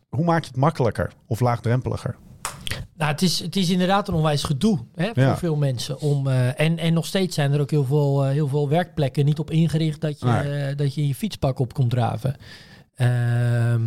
[0.09, 2.17] hoe maak je het makkelijker of laagdrempeliger?
[2.95, 5.37] Nou, het is, het is inderdaad een onwijs gedoe hè, voor Ja.
[5.37, 6.01] veel mensen.
[6.01, 9.51] Om, en, en nog steeds zijn er ook heel veel, heel veel werkplekken niet op
[9.51, 10.75] ingericht dat je, Nee.
[10.75, 12.37] dat je je fietspak op komt draven.
[12.95, 13.81] Ehm,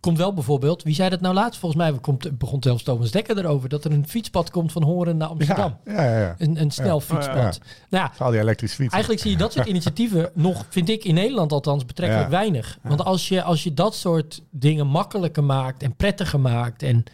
[0.00, 1.60] komt wel bijvoorbeeld, wie zei dat nou laatst?
[1.60, 5.16] Volgens mij komt, begon zelfs Thomas Dekker erover, dat er een fietspad komt van Horen
[5.16, 5.76] naar Amsterdam.
[5.84, 6.18] Ja, ja, ja.
[6.18, 6.34] ja.
[6.38, 7.00] Een, een snel Ja.
[7.14, 7.60] fietspad.
[7.90, 8.92] Nou ja, Al die elektrische fietsen.
[8.92, 12.36] Eigenlijk zie je dat soort initiatieven nog, vind ik in Nederland althans, betrekkelijk Ja.
[12.38, 12.78] weinig.
[12.82, 16.82] Want als je, als je dat soort dingen makkelijker maakt en prettiger maakt.
[16.82, 17.04] En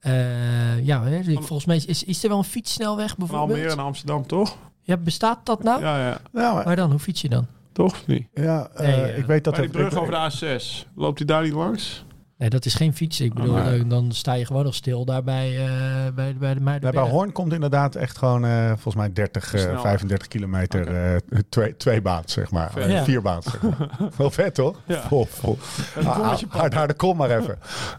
[0.00, 1.02] eh, ja,
[1.34, 3.58] volgens mij is, is er wel een fietssnelweg bijvoorbeeld.
[3.58, 4.56] Almere naar Amsterdam, toch?
[4.82, 5.80] Ja, bestaat dat nou?
[5.80, 6.20] Ja, ja.
[6.32, 6.90] Ja, maar- dan?
[6.90, 7.46] Hoe fiets je dan?
[7.74, 8.26] Toch of niet?
[8.34, 9.06] ja eh, Nee, ja.
[9.06, 10.86] ik weet dat Bij die er- brug ik- over de A6.
[10.96, 12.04] Loopt hij daar niet langs?
[12.38, 13.24] Nee, dat is geen fietsen.
[13.24, 13.80] Ik bedoel, Oh, nee.
[13.80, 15.68] eh, dan sta je gewoon nog stil daar bij, eh,
[16.14, 16.94] bij, bij de Ja, Muidenberg.
[17.04, 19.80] bij Hoorn komt inderdaad echt gewoon eh, volgens mij 30, eh, Snel.
[19.80, 22.88] 35 kilometer, eh, twee, twee baans, zeg maar.
[22.90, 23.04] Ja.
[23.04, 23.88] Vier baans, zeg maar.
[24.16, 24.80] Wel vet, toch?
[24.86, 25.02] Ja.
[25.02, 25.58] Vol, vol.
[26.04, 27.58] Ah, hard naar de kom maar even.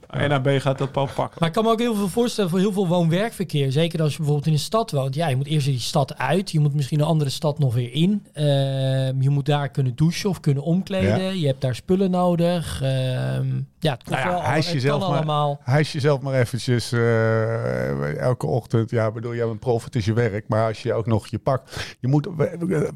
[0.30, 1.38] NAB gaat dat pas pakken.
[1.40, 3.72] Maar ik kan me ook heel veel voorstellen voor heel veel woon-werkverkeer.
[3.72, 5.16] Zeker als je bijvoorbeeld in een stad woont.
[5.16, 6.52] Ja, je moet eerst die stad uit.
[6.52, 8.26] Je moet misschien een andere stad nog weer in.
[8.34, 11.22] Ehm, je moet daar kunnen douchen of kunnen omkleden.
[11.22, 11.30] Ja.
[11.30, 12.82] Je hebt daar spullen nodig.
[12.82, 13.48] Ehm,
[13.80, 15.62] ja, het, kost wel, hijs het jezelf maar- allemaal.
[15.82, 18.90] Jezelf maar eventjes eh, elke ochtend.
[18.90, 20.48] Ja, bedoel, jij bent prof, het is je werk.
[20.48, 21.64] Maar als je ook nog je pak...
[22.00, 22.28] Je moet,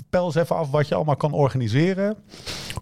[0.09, 2.17] pel eens even af wat je allemaal kan organiseren...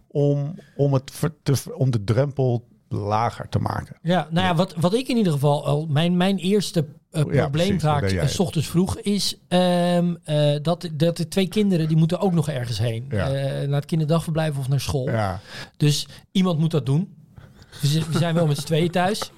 [0.07, 1.11] om, om, het,
[1.43, 3.95] te, om de drempel lager te maken.
[4.01, 5.85] Ja, nou ja, wat, wat ik in ieder geval al...
[5.89, 10.89] Mijn, mijn eerste eh, Ja, probleem vaak eh, 's ochtends vroeg is ehm, eh, dat,
[10.93, 13.05] dat de twee kinderen die moeten ook nog ergens heen.
[13.09, 13.27] Ja.
[13.65, 15.09] Naar het kinderdagverblijf of naar school.
[15.09, 15.39] Ja,
[15.77, 17.15] Dus iemand moet dat doen.
[17.81, 19.31] We zi- we zijn wel met z'n tweeën thuis.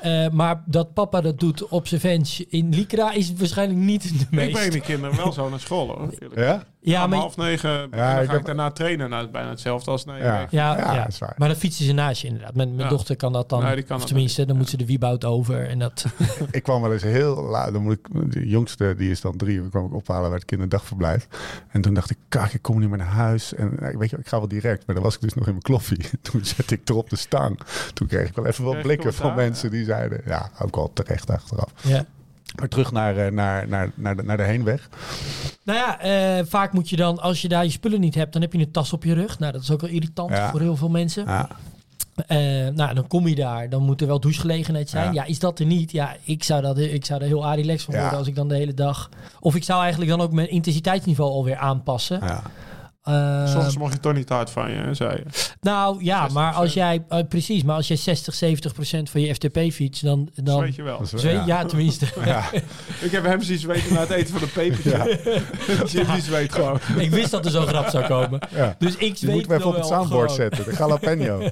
[0.00, 4.08] Eh, maar dat papa dat doet op zijn vens in Lycra is waarschijnlijk niet de
[4.24, 4.52] Ik meest.
[4.52, 6.14] breng die kinderen wel zo naar school hoor.
[6.34, 6.64] ja?
[6.84, 9.10] Ja, Om maar, half negen en dan ik ga ik heb- daarna trainen.
[9.10, 10.18] Nou, bijna hetzelfde als nee.
[10.22, 10.24] Ja.
[10.24, 11.34] ja, Ja, ja, dat is waar.
[11.36, 12.54] maar dan fietsen ze naast je inderdaad.
[12.54, 12.88] Mijn, mijn Ja.
[12.88, 13.62] dochter kan dat dan.
[13.62, 15.68] Nee, die kan of tenminste, dan moet ze de wieboud over.
[15.68, 16.04] En dat,
[16.50, 17.72] Ik kwam wel eens heel laat.
[17.72, 20.44] Dan moet ik, de jongste, die is dan drie, die kwam ik ophalen bij het
[20.44, 21.26] kinderdagverblijf.
[21.68, 23.54] En toen dacht ik, kak, ik kom niet meer naar huis.
[23.54, 24.86] En eh, weet je, ik ga wel direct.
[24.86, 25.98] Maar dan was ik dus nog in mijn kloffie.
[26.22, 27.60] Toen zette ik er op de stang.
[27.94, 31.30] Toen kreeg ik wel even wat blikken van mensen die zeiden, ja, ook wel terecht
[31.30, 31.72] achteraf.
[31.82, 32.04] ja.
[32.58, 34.88] Maar terug naar, eh, naar, naar, naar, de, naar de heenweg.
[35.64, 38.42] Nou ja, eh, vaak moet je dan, als je daar je spullen niet hebt, dan
[38.42, 39.38] heb je een tas op je rug.
[39.38, 40.50] Nou, dat is ook wel irritant Ja.
[40.50, 41.24] voor heel veel mensen.
[41.26, 41.48] Ja,
[42.26, 42.38] Eh,
[42.74, 45.04] nou, dan kom je daar, dan moet er wel douchegelegenheid zijn.
[45.14, 45.22] Ja.
[45.22, 45.90] Ja, is dat er niet?
[45.92, 48.54] Ja, ik zou, dat, ik zou er heel relaxed van worden als ik dan de
[48.54, 49.08] hele dag...
[49.40, 52.20] Of ik zou eigenlijk dan ook mijn intensiteitsniveau alweer aanpassen.
[52.22, 52.42] ja.
[53.02, 55.24] Eh, Soms mocht je toch niet hard van je, hè, zei je.
[55.60, 56.32] nou ja, 60%.
[56.32, 60.04] maar als jij, eh, precies, maar als jij 60, 70 procent van je FTP fietst,
[60.04, 60.28] dan...
[60.34, 61.00] Dan weet je wel.
[61.06, 61.42] Zweet- ja.
[61.46, 61.64] ja.
[61.64, 62.06] tenminste.
[62.24, 62.44] Ja.
[63.00, 65.20] Ik heb hem zien zweten na het eten van een pepertje.
[65.86, 66.78] Jim die zweet gewoon.
[66.98, 68.40] ik wist dat er zo'n grap zou komen.
[68.54, 68.74] Ja.
[68.78, 70.50] Dus ik zweet moeten we even op het soundboard gewoon.
[70.50, 70.64] zetten.
[70.64, 71.40] De jalapeno.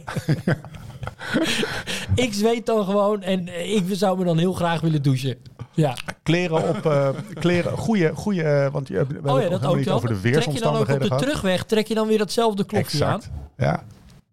[2.15, 5.37] Ik zweet dan gewoon en ik zou me dan heel graag willen douchen.
[5.72, 5.94] Ja.
[6.22, 10.09] kleren op, eh, kleren, goede, goede, eh, want je, hebben Oh ja, dat ook over
[10.09, 13.04] de Trek je dan ook op weersomstandigheden de terugweg, trek je dan weer datzelfde klokje
[13.04, 13.14] aan.
[13.14, 13.33] Exact.
[13.56, 13.85] Ja.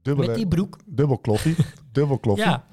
[0.01, 0.77] Dubbele, Met die broek.
[0.85, 1.55] dubbel kloffie.
[1.91, 2.45] dubbel kloffie.
[2.45, 2.63] Ja.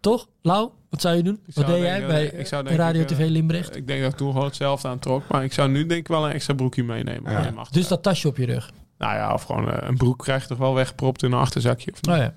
[0.00, 0.28] Toch?
[0.42, 1.40] Lau, wat zou je doen?
[1.46, 3.76] Ik Wat deed jij bij ik zou denk Radio ik, TV Limbrecht?
[3.76, 5.22] Ik denk dat ik toen gewoon hetzelfde aan trok.
[5.28, 7.32] Maar ik zou nu denk ik wel een extra broekje meenemen.
[7.32, 7.66] Ja.
[7.70, 8.70] Dus dat tasje op je rug.
[8.98, 11.92] Nou ja, of gewoon eh, een broek krijg je toch wel weggepropt in een achterzakje.
[11.92, 12.10] Of niet?
[12.10, 12.34] Oh ja.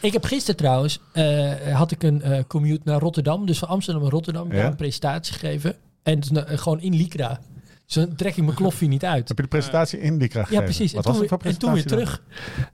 [0.00, 3.46] Ik heb gisteren trouwens, eh, had ik een eh, commute naar Rotterdam.
[3.46, 4.48] Dus van Amsterdam naar Rotterdam.
[4.48, 4.56] Ja?
[4.56, 5.74] Daar een presentatie gegeven.
[6.02, 7.40] En toen, eh, gewoon in Lycra.
[7.86, 9.28] Dus dan trek ik mijn kloffie niet uit.
[9.28, 10.90] Heb je de presentatie in die kracht Ja, precies.
[10.90, 12.22] En Wat toen, was het weer, voor en toen weer terug.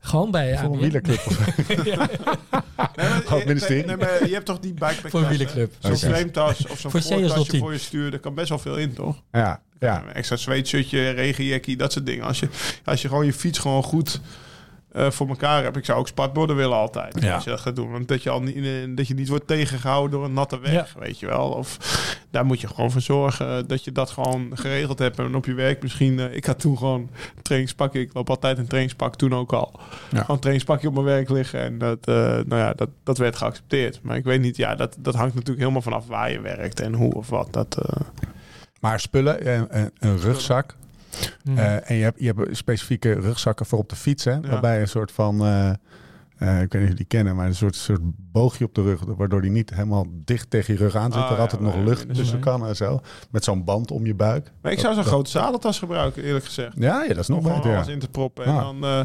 [0.00, 0.58] Gewoon bij?
[0.58, 1.42] Voor een wielerclub of zo.
[2.96, 5.72] Nee, maar, maar je hebt toch die bikepack Voor een wielerclub.
[5.78, 6.00] Zo'n Oké.
[6.06, 7.61] frametas of zo'n Voor voortasje 010.
[7.61, 8.11] voor je stuur.
[8.11, 9.22] Daar kan best wel veel in, toch?
[9.32, 10.04] Ja, ja.
[10.12, 12.24] Extra zweetshirtje, regenjackie, dat soort dingen.
[12.24, 12.48] Als je,
[12.84, 14.20] als je gewoon je fiets gewoon goed
[14.92, 15.77] eh, voor elkaar hebt.
[15.77, 17.22] Ik zou ook spatborden willen altijd.
[17.22, 17.35] Ja.
[17.35, 17.90] Als je dat gaat doen.
[17.90, 20.94] Want dat je, al niet, dat je niet wordt tegengehouden door een natte weg.
[20.98, 21.48] Weet je wel.
[21.48, 21.79] Of
[22.31, 25.18] daar moet je gewoon voor zorgen dat je dat gewoon geregeld hebt.
[25.18, 26.18] En op je werk misschien.
[26.18, 27.11] eh, ik had toen gewoon
[27.42, 27.94] trainingspak.
[27.94, 29.16] Ik loop altijd een trainingspak.
[29.16, 29.81] Toen ook al.
[30.11, 30.20] Ja.
[30.20, 31.61] Gewoon trainingspakje op mijn werk liggen.
[31.61, 34.01] En dat, eh, nou ja, dat, dat werd geaccepteerd.
[34.03, 34.57] Maar ik weet niet.
[34.57, 36.81] Ja, dat, dat hangt natuurlijk helemaal vanaf waar je werkt.
[36.81, 37.53] En hoe of wat.
[37.53, 37.79] Dat,
[38.81, 39.48] Maar spullen,
[39.79, 40.74] een, een rugzak.
[41.44, 44.24] Eh, en je hebt, je hebt specifieke rugzakken voor op de fiets.
[44.24, 44.40] Hè?
[44.40, 45.38] Waarbij een soort van,
[46.38, 48.01] eh, eh, ik weet niet of je die kennen, maar een soort, soort
[48.33, 49.01] boogje op de rug.
[49.07, 51.20] Waardoor die niet helemaal dicht tegen je rug aan zit.
[51.22, 53.01] Ah, er ja, altijd nog lucht tussen kan en zo.
[53.31, 54.53] Met zo'n band om je buik.
[54.62, 56.72] Maar ik zou zo'n grote zadeltas gebruiken, eerlijk gezegd.
[56.79, 57.74] Ja, ja dat is nog Om beter.
[57.74, 57.92] alles Ja.
[57.92, 58.44] in te proppen.
[58.44, 58.61] En Ja.
[58.61, 59.01] dan, eh,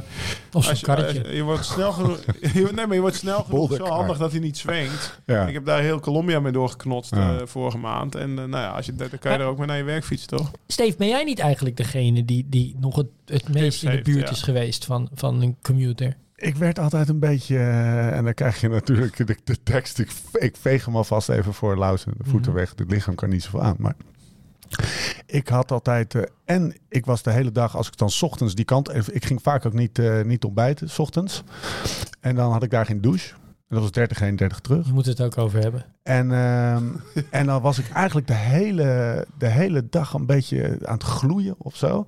[0.53, 1.19] of zo'n als je, karretje.
[1.19, 2.19] als je, je wordt snel genoeg.
[2.53, 3.75] je- nee, maar je wordt snel genoeg.
[3.75, 5.19] Zo handig dat hij niet zwengt.
[5.25, 5.47] Ja.
[5.47, 7.37] Ik heb daar heel Colombia mee doorgeknotst Ja.
[7.39, 8.15] eh, vorige maand.
[8.15, 10.05] En eh, nou ja, als je, dan kan je er ook mee naar je werk
[10.05, 10.51] fietsen, toch?
[10.67, 14.05] Steve, ben jij niet eigenlijk degene die, die nog het, het meest in de heeft,
[14.07, 14.31] buurt ja.
[14.33, 16.15] is geweest van, van een commuter?
[16.43, 19.99] Ik werd altijd een beetje, eh, en dan krijg je natuurlijk de, de tekst.
[19.99, 22.59] Ik, ik veeg hem alvast even voor Lausen de voeten Mhm.
[22.59, 22.73] weg.
[22.75, 23.75] Het lichaam kan niet zoveel aan.
[23.79, 23.95] Maar
[25.25, 28.55] ik had altijd, eh, en ik was de hele dag, als ik dan 's ochtends
[28.55, 31.43] die kant, even- ik ging vaak ook niet, eh, niet ontbijten, 's ochtends.
[32.19, 33.33] En dan had ik daar geen douche.
[33.33, 34.85] En dat was 30 heen, 30 terug.
[34.85, 35.85] Je moet het ook over hebben.
[36.03, 36.83] En, ehm,
[37.29, 41.55] en dan was ik eigenlijk de hele, de hele dag een beetje aan het gloeien
[41.57, 42.05] of zo.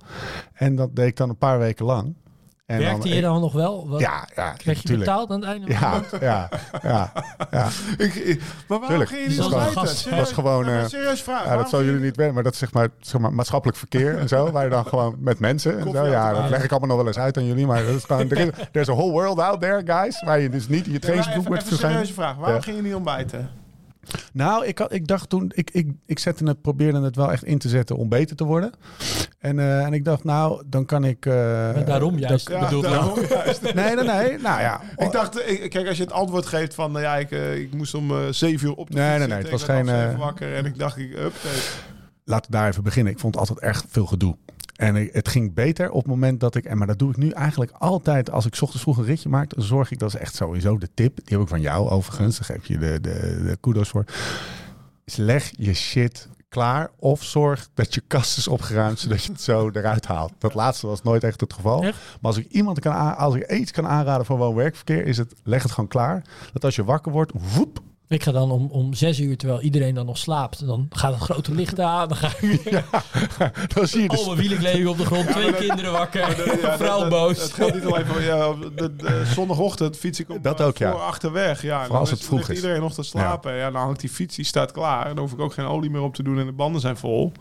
[0.54, 2.14] En dat deed ik dan een paar weken lang.
[2.66, 3.90] En Werkte je dan nog wel?
[3.90, 5.10] Wat, Ja, ja, Kreeg je tuurlijk.
[5.10, 5.74] betaald aan het einde?
[5.74, 6.50] van de Ja,
[6.82, 7.12] ja, ja,
[7.52, 7.68] ja.
[8.06, 9.10] Ik, ik- maar waarom Tuurlijk.
[9.10, 10.10] ging je niet Serieus?
[10.10, 11.46] was gewoon, eh, serieus vraag.
[11.46, 13.78] ja, dat zal ging jullie niet weten, maar dat is zeg maar, zeg maar maatschappelijk
[13.78, 14.52] verkeer en zo.
[14.52, 16.06] Waar je dan gewoon met mensen en zo.
[16.06, 17.66] Ja, dat leg ik allemaal nog wel eens uit aan jullie.
[17.68, 20.22] Maar dat is gewoon, er is, there's a whole world out there, guys.
[20.24, 21.78] Waar je dus niet je moet even een verschijnen.
[21.78, 22.36] serieuze vraag.
[22.36, 22.62] Waarom Ja.
[22.62, 23.50] ging je niet ontbijten?
[24.34, 27.44] Nou, ik, had, ik dacht toen, ik, ik, ik zette het, probeerde het wel echt
[27.44, 28.72] in te zetten om beter te worden.
[29.46, 31.26] En, eh, en ik dacht, nou, dan kan ik.
[31.26, 32.50] eh, Maar daarom juist.
[32.50, 33.62] dat- bedoeld daarom juist.
[33.74, 34.38] nee, nee, nee.
[34.38, 34.82] Nou ja.
[34.98, 37.74] Ik dacht, ik, kijk, als je het antwoord geeft van, nou ja, ik, eh, ik
[37.74, 40.56] moest om eh, zeven uur op de Nee, nee, nee, het was geen, eh, wakker
[40.56, 41.34] en ik dacht, ik, up,
[42.24, 43.14] laten we daar even beginnen.
[43.14, 44.36] Ik vond altijd erg veel gedoe.
[44.76, 46.66] En ik- het ging beter op het moment dat ik...
[46.66, 48.32] En maar dat doe ik nu eigenlijk altijd.
[48.32, 50.00] Als ik 's ochtends vroeg een ritje maak, dan zorg ik...
[50.00, 51.16] Dat is echt sowieso de tip.
[51.16, 52.38] Die heb ik van jou overigens.
[52.40, 54.06] Daar geef je de, de, de kudos voor.
[55.06, 56.90] Is leg je shit klaar.
[57.00, 60.34] Of zorg dat je kast is opgeruimd, zodat je het zo eruit haalt.
[60.38, 61.84] Dat laatste was nooit echt het geval.
[61.84, 61.98] Echt?
[62.22, 65.64] Maar als ik iemand kan als ik iets kan aanraden voor woon-werkverkeer, is het leg
[65.64, 66.24] het gewoon klaar.
[66.54, 69.96] Dat als je wakker wordt, woep, Ik ga dan om, om zes uur, terwijl iedereen
[69.96, 70.66] dan nog slaapt.
[70.66, 72.08] Dan gaat het grote licht aan.
[72.08, 72.84] Dan ga ik
[73.76, 74.20] Dan zie je dus...
[74.20, 75.32] al mijn wielen liggen op de grond.
[75.32, 76.24] Twee kinderen wakker.
[76.62, 77.42] Ja, vrouw dat- boos.
[77.42, 80.78] Het geldt niet alleen voor ja, de, de zondagochtend fiets ik op Dat eh, ook,
[80.78, 80.92] ja.
[80.92, 81.62] voor achterweg.
[81.62, 82.56] Ja, Vooral als is- het vroeg is.
[82.56, 83.56] iedereen nog te slapen.
[83.56, 83.72] Ja.
[83.72, 85.06] dan hangt die fiets, die staat klaar.
[85.06, 86.98] En dan hoef ik ook geen olie meer op te doen en de banden zijn
[86.98, 87.32] vol.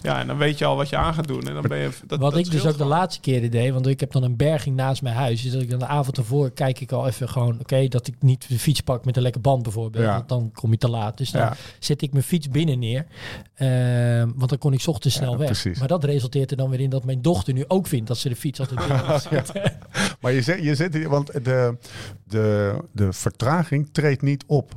[0.00, 1.42] Ja, en dan weet je al wat je aan gaat doen.
[1.48, 3.86] En dan ben je, dat, Wat dat ik dus ook de laatste keren deed, want
[3.86, 5.42] ik heb dan een berging naast mijn huis.
[5.42, 8.14] Dus dat ik dan de avond ervoor kijk ik al even gewoon, oké, dat ik
[8.20, 10.04] niet de fiets pak met een lekke band bijvoorbeeld.
[10.10, 10.16] Ja.
[10.16, 11.16] Want dan kom je te laat.
[11.18, 11.56] Dus dan Ja.
[11.78, 13.06] zet ik mijn fiets binnen neer.
[13.54, 15.46] Ehm, want dan kon ik 's ochtends snel Ja, weg.
[15.46, 15.78] precies.
[15.78, 18.28] Maar dat resulteert er dan weer in dat mijn dochter nu ook vindt dat ze
[18.28, 19.78] de fiets altijd binnen.
[20.20, 21.76] Maar je zit, je zit hier, want de,
[22.24, 24.74] de, de vertraging treedt niet op.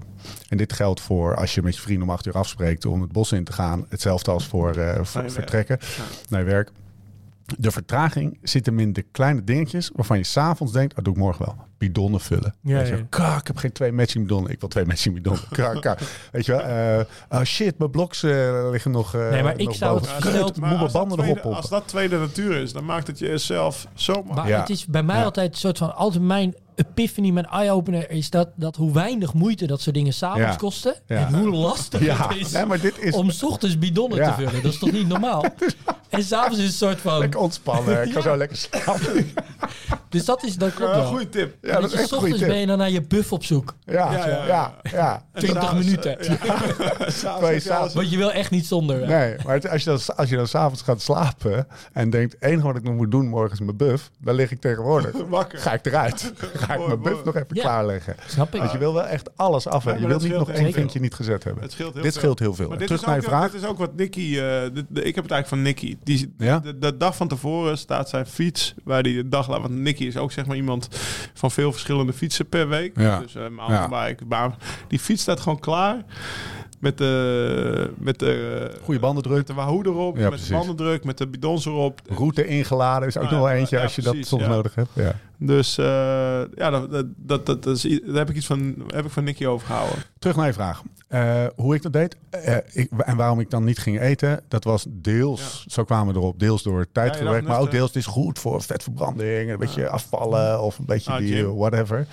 [0.50, 3.12] En dit geldt voor als je met je vrienden om acht uur afspreekt om het
[3.12, 3.86] bos in te gaan.
[3.90, 5.78] Hetzelfde als voor, eh, voor vertrekken
[6.30, 6.72] naar je werk.
[7.58, 11.20] De vertraging zit hem in de kleine dingetjes waarvan je s'avonds denkt, dat doe ik
[11.20, 11.56] morgen wel.
[11.88, 12.56] Bidonnen vullen.
[12.62, 13.02] Ja, Weet je, ja.
[13.10, 14.52] Ka, ik heb geen twee matching bidonnen.
[14.52, 15.44] Ik wil twee matching bidonnen.
[15.52, 15.98] Ka, ka.
[16.32, 16.62] Weet je wel?
[16.62, 17.06] eh,
[17.40, 20.16] oh shit, mijn bloks eh, liggen nog eh, Nee, maar ik zou boven.
[20.16, 21.54] het dat- moet mijn als dat banden tweede- erop.
[21.54, 24.24] Als dat tweede natuur is, dan maakt het jezelf zo.
[24.24, 24.60] Maar Ja.
[24.60, 25.24] het is bij mij Ja.
[25.24, 29.66] altijd een soort van, altijd mijn epiphany, mijn eye-opener is dat, dat hoe weinig moeite
[29.68, 30.56] dat soort dingen s'avonds Ja.
[30.56, 30.96] kosten.
[31.08, 31.28] Ja.
[31.28, 34.36] En hoe lastig Ja, het is nee, maar dit is om 's ochtends bidonnen Ja.
[34.36, 34.62] te vullen.
[34.64, 35.46] Dat is toch niet normaal?
[36.10, 37.20] En s'avonds is het een soort van...
[37.20, 38.06] lekker ontspannen.
[38.08, 39.32] Ik kan zo lekker slapen.
[40.10, 41.06] Dus dat is, dat klopt wel.
[41.06, 41.56] goede tip.
[41.74, 43.74] Ja, dat is je, echt ben je dan naar je buff op zoek.
[43.86, 44.74] Ja, Ja, ja, ja, ja.
[44.92, 45.24] ja.
[45.40, 46.18] 20 minuten.
[47.94, 49.08] Want je wil echt niet zonder.
[49.08, 52.44] Nee, maar het- als je dan, als je dan s'avonds gaat slapen en denkt, het
[52.44, 55.12] enige wat ik nog moet doen morgen is mijn buff, dan lig ik tegenwoordig.
[55.30, 55.60] Wakker.
[55.60, 56.34] Ga ik eruit.
[56.54, 57.62] Ga ik mijn buff nog even Ja.
[57.62, 58.16] klaarleggen.
[58.28, 58.60] Snap ik?
[58.60, 60.02] Want je wil wel echt alles af hebben.
[60.02, 61.64] Ja, je wilt niet nog één vinkje niet gezet hebben.
[61.64, 62.70] Het scheelt heel Dit scheelt heel veel.
[62.70, 63.52] Terug is, naar ook, je vraag.
[63.52, 64.38] dit is ook wat Nicky...
[64.40, 65.98] eh, ik heb het eigenlijk van Nicky.
[66.04, 66.60] Die, Ja?
[66.60, 68.74] de, de dag van tevoren staat zijn fiets...
[68.84, 69.62] waar hij de dag laat...
[69.62, 70.88] Want Nicky is ook zeg maar iemand
[71.34, 73.00] van veel verschillende fietsen per week.
[73.00, 73.20] Ja.
[73.20, 74.56] Dus uh, mountainbike, baan.
[74.88, 76.06] Die fiets staat gewoon klaar...
[76.84, 79.48] Met de, met de, Goede bandendruk.
[79.48, 80.48] de Wahoo erop, Ja, met precies.
[80.48, 82.02] de bandendruk, met de bidons erop.
[82.08, 84.90] Route ingeladen is ook Ah, nog wel eentje ja, als je dat soms nodig hebt.
[84.94, 85.16] Ja.
[85.38, 85.86] Dus eh,
[86.56, 90.04] ja, dat, dat, dat, is, daar heb ik iets van, heb ik van Nicky overgehouden.
[90.20, 90.82] Terug naar je vraag.
[91.08, 94.64] Eh, hoe ik dat deed eh, ik, en waarom ik dan niet ging eten, dat
[94.64, 98.40] was deels, zo kwamen we erop, deels door tijdgebrek, maar ook deels het is goed
[98.40, 102.08] voor vetverbranding, een beetje afvallen of een beetje Ah, die eh, whatever.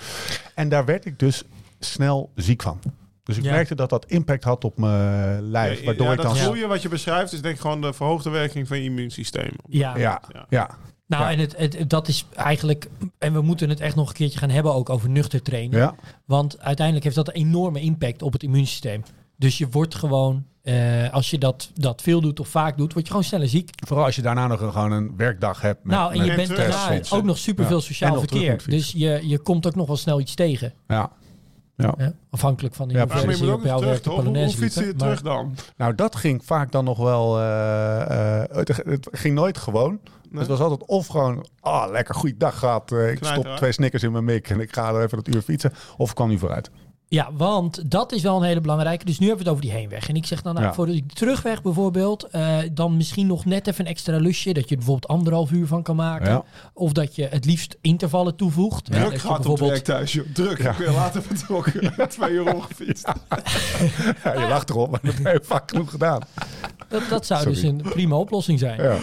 [0.55, 1.43] En daar werd ik dus
[1.79, 2.79] snel ziek van.
[3.23, 3.51] Dus ik Ja.
[3.51, 6.35] merkte dat dat impact had op mijn lijf, waardoor ja, ik dat dan...
[6.35, 9.51] groeien wat je beschrijft is denk ik gewoon de verhoogde werking van je immuunsysteem.
[9.67, 9.97] Ja.
[9.97, 10.45] Ja, Ja.
[10.49, 10.69] ja.
[11.07, 11.31] Nou, Ja.
[11.31, 12.87] en het, het, dat is eigenlijk...
[13.17, 15.79] En we moeten het echt nog een keertje gaan hebben ook over nuchter trainen.
[15.79, 15.95] ja.
[16.25, 19.03] Want uiteindelijk heeft dat een enorme impact op het immuunsysteem.
[19.37, 23.05] Dus je wordt gewoon, eh, als je dat, dat veel doet of vaak doet, word
[23.05, 23.69] je gewoon sneller ziek.
[23.87, 25.83] Vooral als je daarna nog een, gewoon een werkdag hebt.
[25.83, 27.81] Met, nou, en je bent daarna ook nog superveel Ja.
[27.83, 28.63] Sociaal verkeer.
[28.67, 30.73] Dus je, je komt ook nog wel snel iets tegen.
[30.87, 31.11] Ja.
[31.81, 31.93] Ja.
[31.97, 32.09] Hè?
[32.29, 34.25] Afhankelijk van in Ja, Ja, hoeverre maar je ze moet op?
[34.25, 34.81] Hoe, fiets je.
[34.85, 35.55] Maar- terug dan?
[35.77, 37.39] Nou, dat ging vaak dan nog wel.
[37.39, 39.99] eh, eh, het, het ging nooit gewoon.
[40.33, 42.91] Het was altijd of gewoon, ah, lekker goede dag gehad.
[42.91, 45.41] eh, ik stop twee snickers in mijn mik en ik ga er even dat uur
[45.41, 45.73] fietsen.
[45.97, 46.69] Of ik kwam niet vooruit.
[47.13, 49.05] Ja, want dat is wel een hele belangrijke.
[49.05, 50.09] Dus nu hebben we het over die heenweg.
[50.09, 50.73] En ik zeg dan, nou, Ja.
[50.73, 54.53] voor de terugweg bijvoorbeeld, eh, dan misschien nog net even een extra lusje.
[54.53, 56.31] Dat je er bijvoorbeeld anderhalf uur van kan maken.
[56.31, 56.43] Ja.
[56.73, 58.87] Of dat je het liefst intervallen toevoegt.
[58.87, 60.25] Hè, Druk gaat op werk thuis, joh.
[60.33, 60.59] Druk.
[60.59, 61.93] Ik ben later vertrokken.
[62.09, 62.45] Twee uur.
[64.23, 66.21] Ja, je lacht erop, maar dat heb je vaak genoeg gedaan.
[66.87, 67.53] Dat, dat zou Sorry.
[67.53, 68.81] dus een prima oplossing zijn.
[68.83, 68.95] Ja.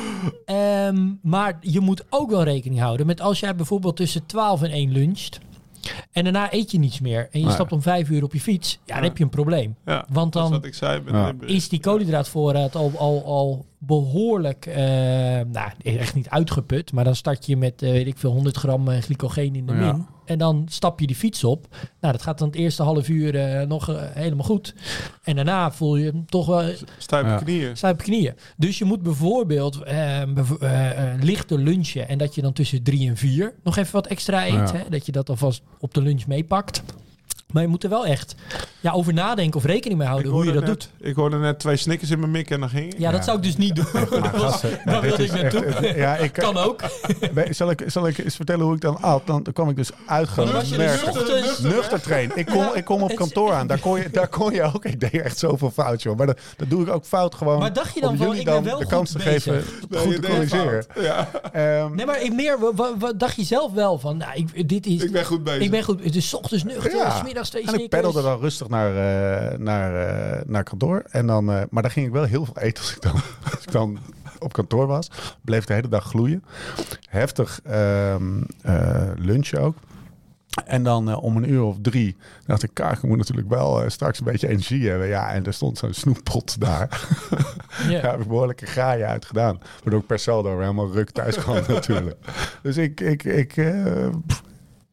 [0.44, 4.70] Ehm, maar je moet ook wel rekening houden met als jij bijvoorbeeld tussen 12 en
[4.70, 5.38] 1 luncht.
[6.12, 7.28] En daarna eet je niets meer.
[7.32, 7.54] En je Nee.
[7.54, 8.78] stapt om 5 uur op je fiets.
[8.84, 9.76] Ja, dan heb je een probleem.
[9.84, 11.00] Ja, Want dat is dan wat ik zei.
[11.00, 14.76] Met is die koolhydraatvoorraad al, al, al behoorlijk, eh,
[15.46, 16.92] nou echt niet uitgeput.
[16.92, 19.72] Maar dan start je met, eh, weet ik veel, 100 gram eh, glycogeen in de
[19.74, 19.92] Ja.
[19.92, 20.06] min.
[20.24, 21.66] En dan stap je die fiets op.
[22.00, 24.74] Nou, dat gaat dan het eerste half uur eh, nog helemaal goed.
[25.22, 27.36] En daarna voel je hem toch wel Stijve Ja.
[27.36, 27.72] knieën.
[27.80, 28.34] je knieën.
[28.56, 30.62] Dus je moet bijvoorbeeld eh, bev-
[31.22, 34.52] lichter lunchen en dat je dan tussen drie en vier nog even wat extra eet.
[34.52, 34.72] Ja.
[34.72, 34.82] Hè?
[34.90, 36.82] Dat je dat alvast op de lunch meepakt.
[37.52, 38.34] Maar je moet er wel echt
[38.80, 40.90] ja, over nadenken of rekening mee houden hoe je dat net, doet.
[41.00, 42.98] Ik hoorde net twee snickers in mijn mik en dan ging ik.
[42.98, 43.24] Ja, dat Ja.
[43.24, 43.84] zou ik dus niet doen.
[44.10, 45.64] Maar dat was, daar nou, wilde ik naartoe.
[45.74, 46.80] echt- Ja, ik, kan ook.
[47.50, 49.26] Zal ik, zal ik eens vertellen hoe ik dan at?
[49.26, 51.58] Dan, dan kwam ik dus uit Dan was je dus.
[51.58, 52.36] Nuchter trainen.
[52.36, 53.66] Ik kom, ik kom op kantoor aan.
[53.66, 54.84] Daar kon, je, daar kon je ook.
[54.84, 56.16] Ik deed echt zoveel fout, joh.
[56.16, 57.58] Maar dat, dat doe ik ook fout gewoon.
[57.58, 59.42] Maar dacht je dan van, ik ben wel de goed kans te bezig?
[59.54, 60.84] geven Nee, goed te corrigeren.
[60.92, 61.04] fout.
[61.04, 62.58] Ja, Ehm, Nee, maar ik meer,
[63.16, 65.02] dacht je zelf wel van, nou, ik, dit is...
[65.02, 65.62] ik ben goed bezig.
[65.62, 66.04] Ik ben goed.
[66.04, 66.90] Het is 's ochtends nuchter,
[67.38, 71.02] En ik peddelde dan rustig naar, eh, naar, eh, naar kantoor.
[71.10, 73.12] En dan, eh, maar dan ging ik wel heel veel eten als ik dan,
[73.54, 73.98] als ik dan
[74.38, 75.10] op kantoor was.
[75.44, 76.44] Bleef de hele dag gloeien.
[77.08, 79.76] Heftig ehm, eh, lunchen ook.
[80.64, 84.18] En dan om een uur of drie dacht ik, Kaak, ik moet natuurlijk wel straks
[84.18, 85.08] een beetje energie hebben.
[85.08, 86.88] Ja, en er stond zo'n snoeppot daar.
[87.88, 88.00] Ja.
[88.00, 89.58] Daar heb ik behoorlijke graaien uit gedaan.
[89.82, 92.16] Waardoor ik per saldo weer helemaal ruk thuis kwam natuurlijk.
[92.62, 93.54] Dus ik, ik, ik
[94.26, 94.42] pff,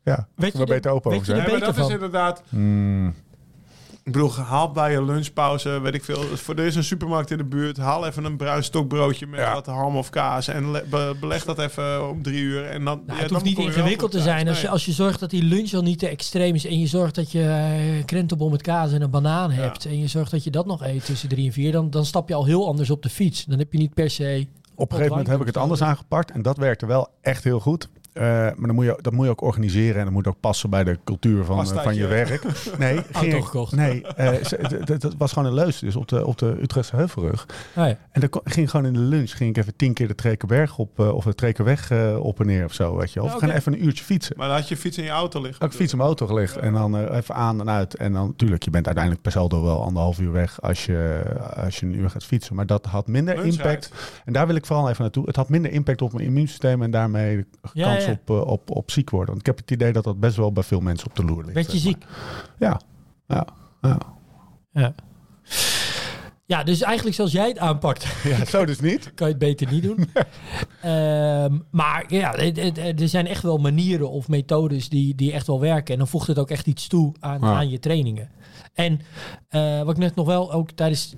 [0.06, 1.50] ja, Weet je beter open weet over zijn.
[1.52, 2.44] maar dat is inderdaad...
[2.50, 3.14] Hmm.
[4.04, 6.22] Ik bedoel, haal bij je lunchpauze, weet ik veel.
[6.22, 7.78] Voor, er is een supermarkt in de buurt.
[7.78, 9.54] Haal even een bruin stokbroodje met Ja.
[9.54, 10.48] wat ham of kaas.
[10.48, 12.66] En le- be- beleg dat even om drie uur.
[12.66, 14.48] En dan, Nou, ja, het dan hoeft niet ingewikkeld te zijn.
[14.48, 16.66] Als je, als je zorgt dat die lunch al niet te extreem is.
[16.66, 19.86] En je zorgt dat je eh, krentenbol met kaas en een banaan hebt.
[19.86, 21.72] En je zorgt dat je dat nog eet tussen drie en vier.
[21.72, 23.46] Dan, dan stap je al heel anders op de fiets.
[23.46, 24.48] Dan heb je niet per se...
[24.76, 26.32] Op een gegeven moment heb ik het anders aangepakt.
[26.32, 27.90] En dat werkte wel echt heel goed.
[28.16, 29.96] Eh, maar dan moet je, dat moet je ook organiseren.
[29.98, 32.44] En dat moet ook passen bij de cultuur van, eh, van je werk.
[32.78, 33.72] Nee, ging Auto ik- gekocht.
[33.76, 35.80] Nee, eh, dat was gewoon een leus.
[35.80, 37.46] Dus op de, op de Utrechtse Heuvelrug.
[37.76, 37.86] Ja.
[37.88, 39.32] En dan ging ik gewoon in de lunch.
[39.38, 41.00] Ging ik even tien keer de Trekerberg op.
[41.00, 42.96] eh, of de Trekerweg eh, op en neer of zo.
[42.98, 43.24] Weet je wel.
[43.28, 44.36] Of Ja, we gaan even een uurtje fietsen.
[44.38, 45.66] Maar dan had je fiets in je auto liggen.
[45.66, 46.58] Ook fiets in mijn auto gelegd.
[46.58, 47.96] En dan eh, even aan en uit.
[47.96, 51.24] En dan natuurlijk, je bent uiteindelijk per saldo wel anderhalf uur weg als je,
[51.56, 52.56] als je een uur gaat fietsen.
[52.56, 53.86] Maar dat had minder Lunchrijd.
[53.86, 54.22] impact.
[54.26, 55.26] En daar wil ik vooral even naartoe.
[55.26, 58.12] Het had minder impact op mijn immuunsysteem en daarmee de Ja, kans ja.
[58.26, 59.28] Op, eh, op, op ziek worden.
[59.30, 61.42] Want ik heb het idee dat dat best wel bij veel mensen op de loer
[61.42, 61.54] ligt.
[61.54, 62.06] Werd je zeg ziek?
[62.60, 62.80] Ja.
[63.28, 63.48] ja.
[63.82, 63.98] ja.
[64.72, 64.94] Ja.
[66.48, 69.14] Ja, dus eigenlijk zoals jij het aanpakt, Ja, zo dus niet.
[69.14, 70.10] kan je het beter niet doen.
[70.82, 75.48] Ehm, maar ja, het- het- er zijn echt wel manieren of methodes die, die echt
[75.48, 75.94] wel werken.
[75.94, 77.54] En dan voegt het ook echt iets toe aan, Ja.
[77.54, 78.30] aan je trainingen.
[78.74, 79.02] En
[79.50, 81.16] eh, wat ik net nog wel ook tijdens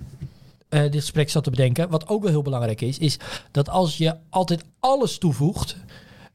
[0.70, 3.18] eh, dit gesprek zat te bedenken, wat ook wel heel belangrijk is, is
[3.52, 5.78] dat als je altijd alles toevoegt.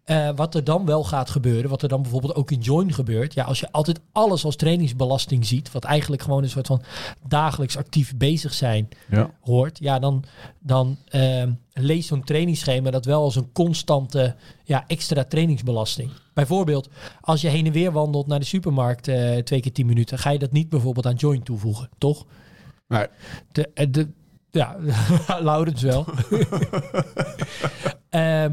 [0.04, 3.34] Eh, wat er dan wel gaat gebeuren, wat er dan bijvoorbeeld ook in Join gebeurt.
[3.34, 6.82] Ja, als je altijd alles als trainingsbelasting ziet, wat eigenlijk gewoon een soort van
[7.28, 9.30] dagelijks actief bezig zijn Ja.
[9.40, 10.24] hoort, ja, dan,
[10.60, 14.34] dan ehm lees zo'n trainingsschema dat wel als een constante
[14.64, 16.10] ja, extra trainingsbelasting.
[16.34, 16.88] Bijvoorbeeld,
[17.20, 20.30] als je heen en weer wandelt naar de supermarkt eh, twee keer tien minuten, ga
[20.30, 22.26] je dat niet bijvoorbeeld aan joint toevoegen, toch?
[22.88, 23.06] Nee.
[23.52, 24.08] De, eh, de,
[24.50, 24.76] ja,
[25.40, 26.04] Laurens wel.
[28.12, 28.50] Ehm,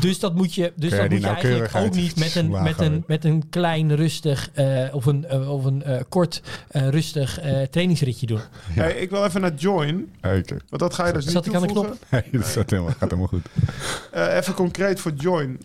[0.00, 3.04] dus dat moet je, dus dat moet je eigenlijk ook niet met een, met een,
[3.06, 7.62] met een klein rustig eh, of een, eh, of een eh, kort eh, rustig eh,
[7.62, 8.40] trainingsritje doen.
[8.70, 10.12] Hey, ik wil even naar Join.
[10.16, 10.56] Oké.
[10.68, 11.92] Want dat ga je dus Zat niet ik aan de.
[12.30, 13.46] Nee, dat helemaal, gaat helemaal goed.
[14.10, 15.60] Eh, even concreet voor Join.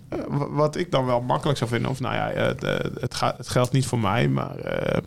[0.50, 1.92] Wat ik dan wel makkelijk zou vinden.
[1.92, 2.62] Of nou ja, het,
[3.02, 4.28] het, gaat, het geldt niet voor mij.
[4.28, 5.02] Maar eh,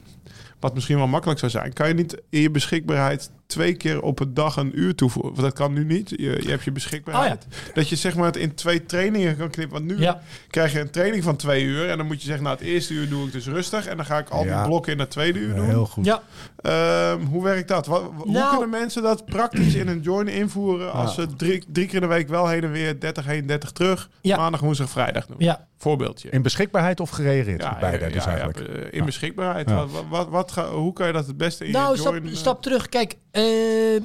[0.60, 1.72] wat misschien wel makkelijk zou zijn.
[1.72, 5.30] Kan je niet in je beschikbaarheid twee keer op een dag een uur toevoegen?
[5.32, 6.10] Want dat kan nu niet.
[6.10, 7.46] Je, je hebt je beschikbaarheid.
[7.74, 9.76] Dat je zeg maar het in twee trainingen kan knippen.
[9.76, 10.20] Want nu Oh Ja.
[10.50, 11.88] krijg je een training van twee uur.
[11.88, 13.86] En dan moet je zeggen, nou het eerste uur doe ik dus rustig.
[13.86, 14.56] En dan ga ik al Ja.
[14.58, 15.64] die blokken in het tweede uur doen.
[15.68, 16.04] Heel goed.
[16.04, 16.22] Ja,
[16.62, 17.86] Ehm, hoe werkt dat?
[17.86, 21.86] Wat, Hoe Nou- kunnen mensen dat praktisch in een join invoeren als ze drie, drie
[21.86, 24.36] keer in de week wel heen en weer 30 heen, 30 terug, Ja.
[24.36, 25.36] maandag, woensdag, vrijdag doen?
[25.38, 25.66] ja.
[25.78, 26.30] Voorbeeldje.
[26.30, 27.62] In beschikbaarheid of gereageerd?
[27.62, 28.58] Ja, Beide ja, dus ja, eigenlijk.
[28.58, 29.04] ja, eh, in Ja.
[29.04, 29.68] beschikbaarheid.
[29.68, 29.74] Ja.
[29.76, 32.12] Wat, wat, wat, wat ga- hoe kan je dat het beste in Nou, je stap,
[32.12, 32.26] join...
[32.28, 32.88] eh, stap terug.
[32.88, 33.14] Kijk,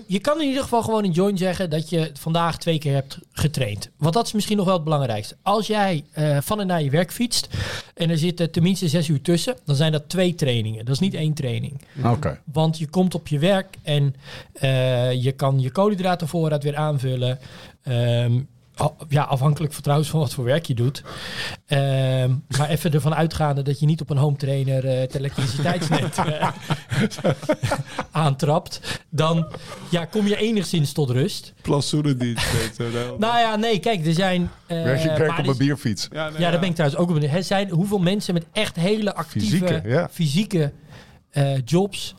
[0.07, 3.17] je kan in ieder geval gewoon in Join zeggen dat je vandaag twee keer hebt
[3.31, 3.89] getraind.
[3.97, 5.35] Want dat is misschien nog wel het belangrijkste.
[5.41, 7.47] Als jij eh, van en naar je werk fietst
[7.93, 10.85] en er zitten tenminste zes uur tussen, dan zijn dat twee trainingen.
[10.85, 11.81] Dat is niet één training.
[12.03, 12.39] Oké.
[12.53, 14.15] Want je komt op je werk en
[14.53, 17.39] eh, je kan je koolhydratenvoorraad weer aanvullen.
[17.83, 18.39] Ehm,
[19.09, 21.03] ja, afhankelijk van trouwens van wat voor werk je doet.
[21.67, 26.17] Ehm, maar even ervan uitgaande dat je niet op een home trainer eh, het elektriciteitsnet
[26.25, 26.49] eh,
[28.11, 28.81] aantrapt.
[29.09, 29.47] Dan
[29.89, 31.53] ja, kom je enigszins tot rust.
[31.61, 32.45] Plassoenendienst.
[33.17, 34.51] Nou ja, nee, kijk, er zijn...
[34.67, 36.07] eh, Werk je werk maar op een bierfiets.
[36.11, 37.33] ja, nee, ja, daar ben ik trouwens ook op benieuwd.
[37.35, 40.71] Er zijn hoeveel mensen met echt hele actieve Fysieke, fysieke,
[41.31, 41.41] ja.
[41.41, 42.15] eh, jobs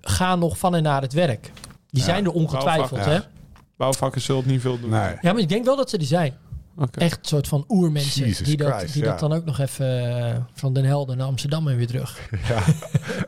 [0.00, 1.50] gaan nog van en naar het werk.
[1.90, 3.18] Die Ja, zijn er ongetwijfeld, hè?
[3.82, 4.90] Bouwvakkers zullen het niet veel doen.
[4.90, 5.14] Nee.
[5.20, 6.34] Ja, maar ik denk wel dat ze er zijn.
[6.90, 9.10] Echt soort van oermensen Jesus die, dat, Christ, die ja.
[9.10, 12.18] dat dan ook nog even eh, van Den Helder naar Amsterdam en weer terug.
[12.48, 12.62] Ja.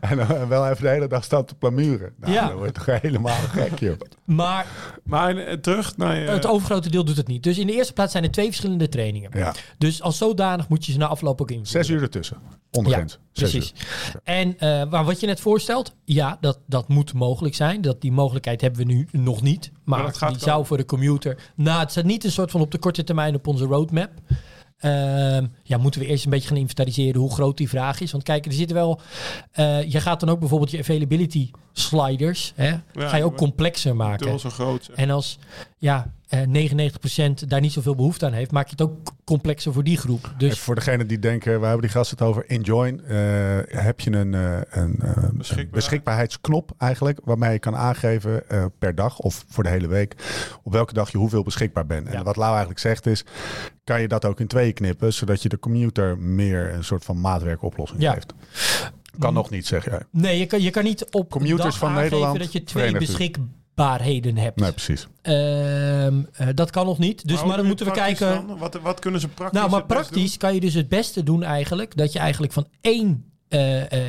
[0.01, 2.13] En dan wel even de hele dag staan te plamuren.
[2.21, 2.47] Nou, Ja.
[2.49, 4.01] dan word je toch helemaal gek, joh.
[4.25, 4.67] Maar
[5.03, 6.29] Maar eh, terug naar je...
[6.29, 7.43] het overgrote deel doet het niet.
[7.43, 9.31] Dus in de eerste plaats zijn er twee verschillende trainingen.
[9.35, 9.55] Ja.
[9.79, 11.85] Dus als zodanig moet je ze na afloop ook invoeren.
[11.85, 12.37] Zes uur ertussen.
[12.71, 13.19] Ondergrens.
[13.33, 13.73] Zes Precies.
[13.73, 14.21] uur.
[14.25, 17.81] En eh, maar wat je net voorstelt, ja, dat, dat moet mogelijk zijn.
[17.81, 19.71] Dat, die mogelijkheid hebben we nu nog niet.
[19.73, 20.53] Maar, Maar dat gaat die komen.
[20.55, 21.39] zou voor de commuter...
[21.55, 24.11] Nou, het staat niet een soort van op de korte termijn op onze roadmap.
[24.85, 28.13] Ehm, ja, moeten we eerst een beetje gaan inventariseren hoe groot die vraag is.
[28.13, 29.01] Want kijk, er zitten wel...
[29.53, 32.53] eh, je gaat dan ook bijvoorbeeld je availability sliders...
[32.57, 34.39] Hè, ga je ook complexer maken.
[34.41, 34.91] Zo groot.
[34.95, 35.39] En als
[35.79, 38.51] ja, eh, 99% daar niet zoveel behoefte aan heeft...
[38.51, 40.35] maak je het ook complexer voor die groep.
[40.39, 42.45] Dus voor degenen die denken, we hebben die gasten het over.
[42.51, 43.17] In Join eh,
[43.67, 45.71] heb je een, eh, een, eh, een Beschikbaar.
[45.71, 47.21] beschikbaarheidsknop eigenlijk.
[47.25, 50.15] Waarmee je kan aangeven eh, per dag of voor de hele week.
[50.63, 52.07] Op welke dag je hoeveel beschikbaar bent.
[52.09, 52.15] Ja.
[52.15, 53.25] En wat Lau eigenlijk zegt is,
[53.85, 57.21] kan je dat ook in tweeën knippen, zodat je de commuter meer een soort van
[57.21, 58.13] maatwerkoplossing Ja.
[58.13, 58.35] geeft.
[59.19, 60.01] Kan nog niet, zeg jij.
[60.11, 64.61] Nee, je kan, je kan niet op dag van Nederland, dat je twee beschikbaarheden hebt.
[64.61, 65.09] Nee, precies.
[65.23, 67.29] Ehm, eh, dat kan nog niet.
[67.29, 68.47] Dus, maar dan moeten we kijken.
[68.47, 68.59] dan?
[68.59, 71.23] Wat, wat kunnen ze praktisch Nou, maar het best praktisch kan je dus het beste
[71.23, 71.97] doen eigenlijk.
[71.97, 73.33] Dat je eigenlijk van één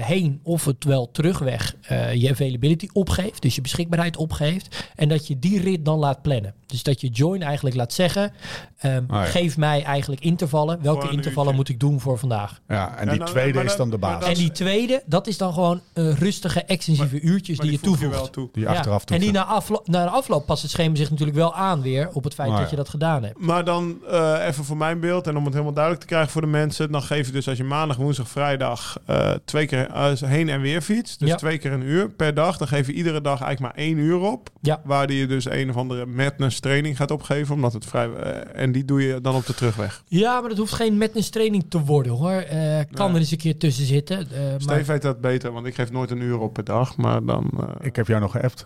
[0.01, 3.41] heen of het wel terugweg eh, je availability opgeeft.
[3.41, 4.89] Dus je beschikbaarheid opgeeft.
[4.95, 6.53] En dat je die rit dan laat plannen.
[6.65, 8.31] Dus dat je join eigenlijk laat zeggen.
[8.77, 9.23] ehm, ja.
[9.23, 10.81] Geef mij eigenlijk intervallen.
[10.81, 11.55] Welke intervallen uurtje.
[11.55, 12.61] moet ik doen voor vandaag?
[12.67, 14.27] Ja, en die nou, tweede is dan de basis.
[14.27, 17.97] En die tweede, dat is dan gewoon eh, rustige, extensieve uurtjes Maar die je voeg
[17.97, 18.19] toevoegt.
[18.19, 18.49] wel toe.
[18.51, 21.37] die Ja, achteraf En die na, aflo na de afloop past het schema zich natuurlijk
[21.37, 22.75] wel aan weer op het feit Nou dat ja.
[22.75, 23.39] je dat gedaan hebt.
[23.39, 26.41] Maar dan eh, even voor mijn beeld en om het helemaal duidelijk te krijgen voor
[26.41, 26.91] de mensen.
[26.91, 30.61] Dan geef je dus als je maandag, woensdag, vrijdag eh, twee keer eh, heen en
[30.61, 31.19] weer fietst.
[31.19, 31.35] Dus Ja.
[31.35, 32.57] twee keer een uur per dag.
[32.57, 34.49] Dan geef je iedere dag eigenlijk maar één uur op.
[34.61, 34.81] Ja.
[34.83, 37.55] Waar die je dus een of andere madness training gaat opgeven.
[37.55, 38.09] Omdat het vrij...
[38.13, 40.03] eh, en die doe je dan op de terugweg.
[40.07, 42.31] Ja, maar dat hoeft geen madness training te worden hoor.
[42.31, 42.57] Eh,
[42.91, 43.13] kan Nee.
[43.13, 44.17] er eens een keer tussen zitten.
[44.31, 46.97] Eh, maar Steve weet dat beter, want ik geef nooit een uur op per dag.
[46.97, 47.49] Maar dan...
[47.81, 48.65] Ik heb jou nog geappt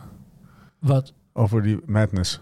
[0.79, 1.13] wat?
[1.33, 2.39] over die madness.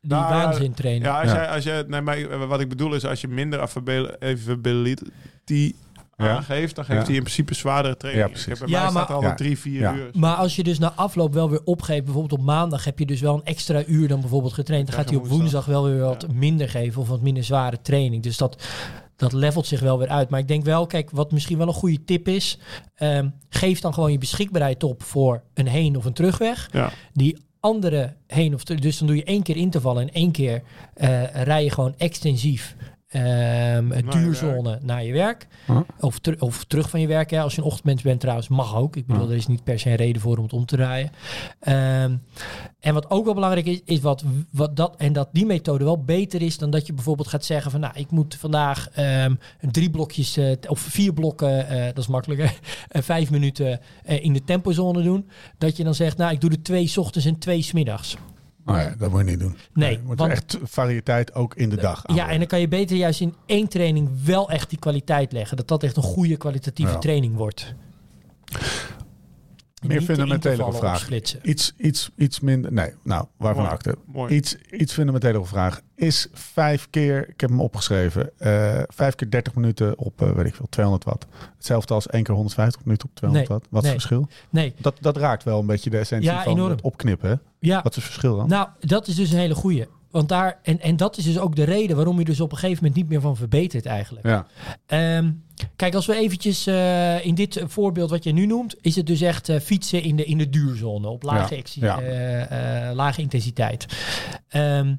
[0.00, 1.08] Die Nou, waanzin trainen.
[1.08, 1.36] Ja, als Ja.
[1.36, 5.04] jij, als jij, nee, maar wat ik bedoel is, als je minder availability
[5.44, 5.72] Ja.
[6.20, 7.04] Aangeeft, dan geeft Ja.
[7.06, 8.26] hij in principe zwaardere training.
[8.26, 8.52] Ja, precies.
[8.52, 9.94] Ik heb bij Ja, mij staat maar- er al drie, vier Ja.
[9.94, 10.10] uur.
[10.12, 13.20] Maar als je dus na afloop wel weer opgeeft, bijvoorbeeld op maandag heb je dus
[13.20, 14.86] wel een extra uur dan bijvoorbeeld getraind.
[14.86, 15.64] Dan gaat hij op woensdag.
[15.64, 16.34] wel weer wat Ja.
[16.34, 18.22] minder geven of wat minder zware training.
[18.22, 18.62] Dus dat,
[19.16, 20.28] dat levelt zich wel weer uit.
[20.28, 22.58] Maar ik denk wel, kijk, wat misschien wel een goede tip is,
[22.94, 26.68] ehm, geef dan gewoon je beschikbaarheid op voor een heen of een terugweg.
[26.72, 26.90] Ja.
[27.12, 30.62] Die andere heen of terug, dus dan doe je één keer intervallen en één keer
[30.94, 32.76] eh rij je gewoon extensief.
[33.10, 35.46] Ehm, een je duurzone naar je werk.
[35.66, 35.80] Huh?
[36.00, 37.30] Of, ter- of terug van je werk.
[37.30, 37.40] Hè.
[37.40, 38.96] Als je een ochtendmens bent trouwens, mag ook.
[38.96, 41.10] Ik bedoel, er is niet per se een reden voor om het om te draaien.
[41.60, 42.16] Ehm,
[42.80, 46.04] en wat ook wel belangrijk is, is wat, wat dat, en dat die methode wel
[46.04, 49.90] beter is dan dat je bijvoorbeeld gaat zeggen van nou, ik moet vandaag ehm, drie
[49.90, 52.58] blokjes eh, of vier blokken, eh, dat is makkelijker,
[52.88, 55.28] eh, vijf minuten eh, in de tempozone doen.
[55.58, 58.16] Dat je dan zegt, nou, ik doe er twee ochtends en twee 's middags.
[58.66, 59.56] Ja, dat moet je niet doen.
[59.74, 62.32] Nee, je moet want- echt variëteit ook in de dag Ja, aanbrengen.
[62.32, 65.56] en dan kan je beter juist in één training wel echt die kwaliteit leggen.
[65.56, 66.98] Dat dat echt een goede kwalitatieve Ja.
[66.98, 67.74] training wordt.
[69.80, 71.10] Meer fundamentele vraag.
[71.42, 72.72] Iets, iets, iets minder.
[72.72, 73.74] Nee, nou, waarvan Mooi.
[73.74, 73.96] acte.
[74.06, 74.34] Mooi.
[74.34, 75.80] Iets, iets fundamentele vraag.
[75.94, 80.46] Is vijf keer, ik heb hem opgeschreven, eh, vijf keer 30 minuten op, eh, weet
[80.46, 81.26] ik veel, 200 watt.
[81.56, 83.72] Hetzelfde als één keer 150 minuten op 200 Nee, watt.
[83.72, 83.98] Wat is nee.
[83.98, 84.28] het verschil?
[84.50, 86.70] Nee, Dat, dat raakt wel een beetje de essentie Ja, van enorm.
[86.70, 87.28] het opknippen.
[87.28, 87.34] Hè?
[87.58, 87.82] ja.
[87.82, 88.48] Wat is het verschil dan?
[88.48, 89.86] Nou, dat is dus een hele goeie.
[90.10, 92.58] Want daar, en, en dat is dus ook de reden waarom je dus op een
[92.58, 94.26] gegeven moment niet meer van verbetert eigenlijk.
[94.26, 94.46] ja.
[94.86, 95.30] Ehm,
[95.76, 99.20] kijk, als we eventjes eh, in dit voorbeeld wat je nu noemt, is het dus
[99.20, 102.00] echt eh, fietsen in de, in de duurzone op lage, Ja, exi- ja.
[102.00, 103.86] eh, lage intensiteit.
[104.48, 104.94] Ehm,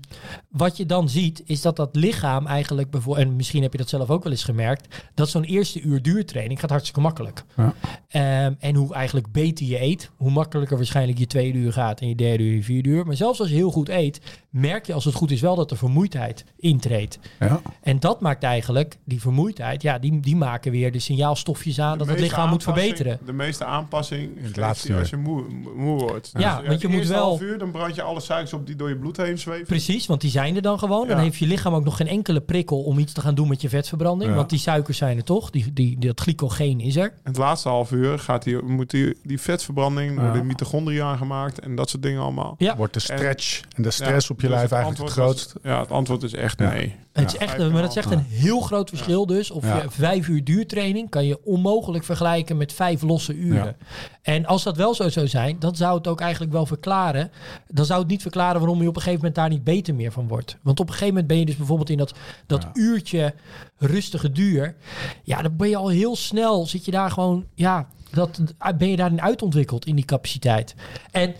[0.50, 3.90] wat je dan ziet, is dat dat lichaam eigenlijk bijvoorbeeld, en misschien heb je dat
[3.90, 7.44] zelf ook wel eens gemerkt, dat zo'n eerste uur duurtraining gaat hartstikke makkelijk.
[7.58, 7.74] Ja.
[8.08, 12.08] Ehm, en hoe eigenlijk beter je eet, hoe makkelijker waarschijnlijk je tweede uur gaat en
[12.08, 13.06] je derde uur, je vierde uur.
[13.06, 15.72] Maar zelfs als je heel goed eet, merk je als het goed is wel dat
[15.72, 17.20] er vermoeidheid intreedt.
[17.40, 17.62] Ja.
[17.82, 21.98] En dat maakt eigenlijk, die vermoeidheid, ja, die, die maken weer de signaalstofjes aan De
[21.98, 23.20] dat het lichaam moet verbeteren.
[23.26, 25.18] De meeste aanpassing het geeft laatste als uur.
[25.20, 25.44] je moe,
[25.76, 26.32] moe wordt.
[26.38, 28.66] Ja, Dus want je het moet wel- half uur, dan brand je alle suikers op
[28.66, 29.66] die door je bloed heen zweven.
[29.66, 31.08] Precies, want die zijn er dan gewoon.
[31.08, 33.62] Dan heeft je lichaam ook nog geen enkele prikkel om iets te gaan doen met
[33.62, 34.30] je vetverbranding.
[34.30, 34.36] Ja.
[34.36, 37.04] Want die suikers zijn er toch, die, die, dat glycogeen is er.
[37.06, 40.34] En het laatste half uur gaat die, moet die, die vetverbranding door Ja.
[40.34, 42.56] de mitochondria aangemaakt en dat soort dingen allemaal.
[42.58, 45.12] Ja, Wordt de stretch en de stress Ja, op je dus lijf het eigenlijk het
[45.12, 45.54] grootst.
[45.64, 46.70] ja, het antwoord is echt Ja.
[46.70, 46.96] nee.
[47.14, 49.52] het is echt, maar dat is een echt een heel groot verschil dus.
[49.52, 49.76] Of Ja.
[49.82, 53.76] je vijf uur duurtraining kan je onmogelijk vergelijken met vijf losse uren.
[53.80, 53.86] Ja.
[54.22, 57.32] En als dat wel zo zou zijn, dan zou het ook eigenlijk wel verklaren.
[57.68, 60.12] Dan zou het niet verklaren waarom je op een gegeven moment daar niet beter meer
[60.12, 60.58] van wordt.
[60.62, 62.14] Want op een gegeven moment ben je dus bijvoorbeeld in dat,
[62.48, 62.70] dat Ja.
[62.74, 63.34] uurtje
[63.78, 64.76] rustige duur.
[65.24, 68.42] Ja, dan ben je al heel snel, zit je daar gewoon, ja, dat,
[68.78, 70.76] ben je daarin uitontwikkeld in die capaciteit.
[71.12, 71.34] En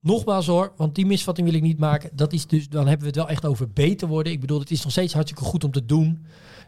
[0.00, 2.10] nogmaals hoor, want die misvatting wil ik niet maken.
[2.12, 4.32] Dat is dus, dan hebben we het wel echt over beter worden.
[4.32, 6.24] Ik bedoel, het is nog steeds hartstikke goed om te doen.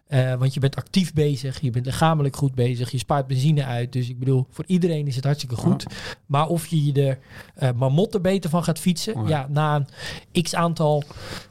[0.07, 3.93] Eh, want je bent actief bezig, je bent lichamelijk goed bezig, je spaart benzine uit.
[3.93, 5.87] Dus ik bedoel, voor iedereen is het hartstikke goed.
[6.26, 7.18] Maar of je je er
[7.55, 9.47] eh marmotten beter van gaat fietsen, Oh ja.
[9.51, 9.85] na
[10.33, 11.03] een x aantal,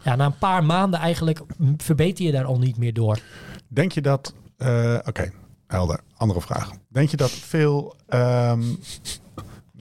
[0.04, 1.42] ja, na een paar maanden eigenlijk
[1.78, 3.20] verbeter je daar al niet meer door.
[3.68, 4.34] Denk je dat...
[4.58, 5.32] eh, Oké,
[5.68, 6.00] helder.
[6.18, 6.72] Andere vraag.
[6.90, 8.64] Denk je dat veel ehm,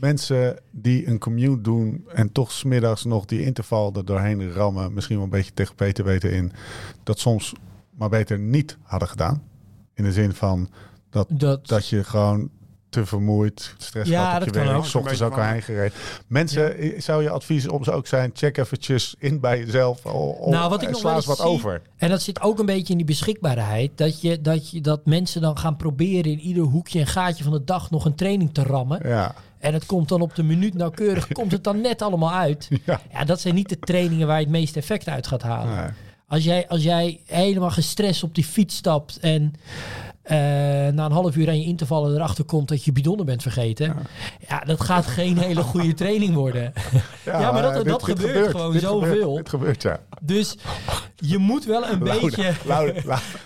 [0.00, 2.04] mensen die een commute doen...
[2.14, 4.92] en toch smiddags nog die interval er doorheen rammen...
[4.94, 6.52] misschien wel een beetje tegen Peter weten in...
[7.02, 7.52] dat soms
[7.90, 9.42] maar beter niet hadden gedaan?
[9.94, 10.68] In de zin van
[11.10, 12.50] dat, Dat, dat je gewoon
[12.88, 14.84] te vermoeid, stress Ja, op dat je kan werk, ook.
[14.84, 15.98] s ochtends ook al heen gereden.
[16.26, 20.04] Mensen, eh, zou je advies om ze ook zijn, check eventjes in bij jezelf.
[20.04, 21.82] Nou, wat ik en nog sla wel eens eens wat zie- over.
[21.96, 23.90] En dat zit ook een beetje in die beschikbaarheid.
[23.94, 27.52] Dat, je, dat, je, dat mensen dan gaan proberen in ieder hoekje en gaatje van
[27.52, 29.08] de dag nog een training te rammen.
[29.08, 32.68] Ja, En het komt dan op de minuut nauwkeurig, komt het dan net allemaal uit.
[32.84, 33.00] ja.
[33.12, 35.76] Ja, dat zijn niet de trainingen waar je het meeste effect uit gaat halen.
[35.76, 35.90] Nee.
[36.26, 39.54] Als, jij, als jij helemaal gestrest op die fiets stapt en
[40.30, 40.36] eh,
[40.94, 43.96] na een half uur aan je intervallen erachter komt dat je bidonnen bent vergeten.
[44.48, 46.72] Ja, dat gaat geen hele goede training worden.
[47.24, 49.10] Ja, maar dat- dat gebeurt gewoon dit zoveel.
[49.10, 50.00] Gebeurt, dit gebeurt, ja.
[50.20, 50.56] Dus
[51.16, 52.52] je moet wel een beetje...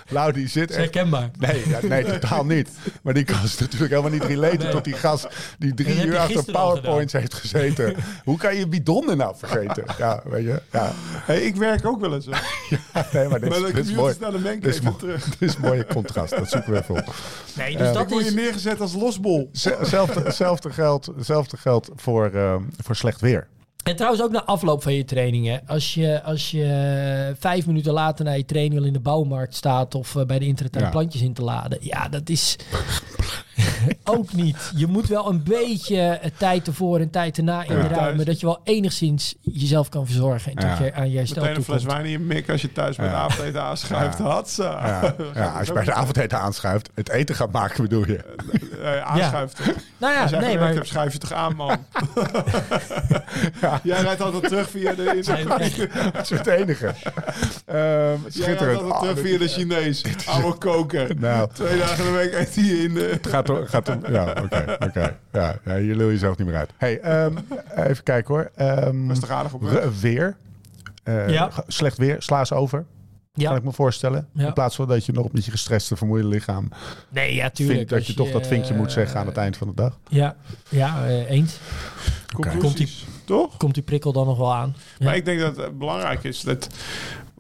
[0.09, 0.79] Lau, die zit echt...
[0.79, 1.31] herkenbaar.
[1.39, 2.71] Nee, ja, nee, totaal niet.
[3.03, 4.71] Maar die kan is natuurlijk helemaal niet related Nee.
[4.71, 5.27] tot die gast
[5.59, 7.95] die drie uur achter PowerPoints heeft gezeten.
[8.25, 9.85] Hoe kan je bidonnen nou vergeten?
[9.99, 10.63] Ja, weet je?
[10.73, 10.93] Ja,
[11.25, 12.27] Hey, ik werk ook wel eens.
[12.27, 12.41] hoor.
[13.13, 14.15] nee, maar dit, Maar is- dit mooi.
[14.61, 14.97] Dit is, mooi.
[14.97, 15.25] terug.
[15.25, 16.37] dit is een mooie contrast.
[16.37, 16.74] Dat zoeken we
[17.57, 18.29] Nee, dus Eh, dat word is...
[18.29, 19.49] je neergezet als losbol.
[19.53, 23.47] Z- Hetzelfde, hetzelfde geldt, hetzelfde geldt voor, ehm, voor slecht weer.
[23.85, 25.63] En trouwens ook na afloop van je trainingen.
[25.67, 29.95] Als je, als je vijf minuten later naar je training al in de bouwmarkt staat
[29.95, 30.91] of eh, bij de intertuin Ja.
[30.91, 31.79] plantjes in te laden.
[31.81, 32.57] Ja, dat is
[34.05, 34.73] ook niet.
[34.77, 37.95] Je moet wel een beetje eh, tijd ervoor en tijd erna inruimen.
[38.15, 38.25] Thuis.
[38.25, 40.55] Dat je wel enigszins jezelf kan verzorgen.
[40.55, 40.79] En Ja.
[40.85, 43.07] je aan je herstel Meteen een fles wijn in je mik als je thuis bij
[43.07, 43.19] de Ja.
[43.21, 44.19] avondeten aanschuift.
[44.19, 44.63] Hatsa.
[44.87, 48.25] Ja, ja, als je bij de avondeten aanschuift, het eten gaat maken bedoel je.
[48.83, 49.59] Eh, aanschuift.
[49.99, 50.75] Nou Als ja, jij nee, maar...
[50.75, 51.77] hebt, schuif je toch aan, man.
[53.83, 55.05] Jij rijdt altijd terug via de...
[55.05, 56.87] Dat is het enige.
[56.87, 58.81] Ehm Jij rijdt schitterend.
[58.81, 60.03] altijd Ah, terug dit- via de Chinees.
[60.27, 61.11] Oude koker.
[61.19, 63.09] Nou, Twee dagen in de week eet hij in de...
[63.13, 63.67] het gaat om...
[63.67, 64.77] Gaat om ja, oké.
[64.87, 65.17] oké.
[65.33, 66.71] Ja, ja, hier lul je zelf niet meer uit.
[66.77, 67.37] Hey, ehm,
[67.75, 68.51] even kijken hoor.
[68.55, 70.37] Ehm, aardig op weer.
[71.03, 71.51] Eh, Ja.
[71.67, 72.85] Slecht weer, sla ze over.
[73.35, 74.29] Kan Ja, ik me voorstellen.
[74.33, 74.47] Ja.
[74.47, 76.69] In plaats van dat je nog met je gestreste, vermoeide lichaam...
[77.09, 77.77] nee, ja, tuurlijk.
[77.77, 79.99] vindt dat je toch dat vinkje moet zeggen aan het eh, eind van de dag.
[80.09, 80.37] Ja,
[80.69, 81.59] ja eh, eens.
[82.35, 83.07] Conclusies.
[83.25, 83.57] Toch?
[83.57, 84.77] Komt die prikkel dan nog wel aan?
[84.99, 85.05] Ja.
[85.05, 86.69] Maar ik denk dat het belangrijk is dat...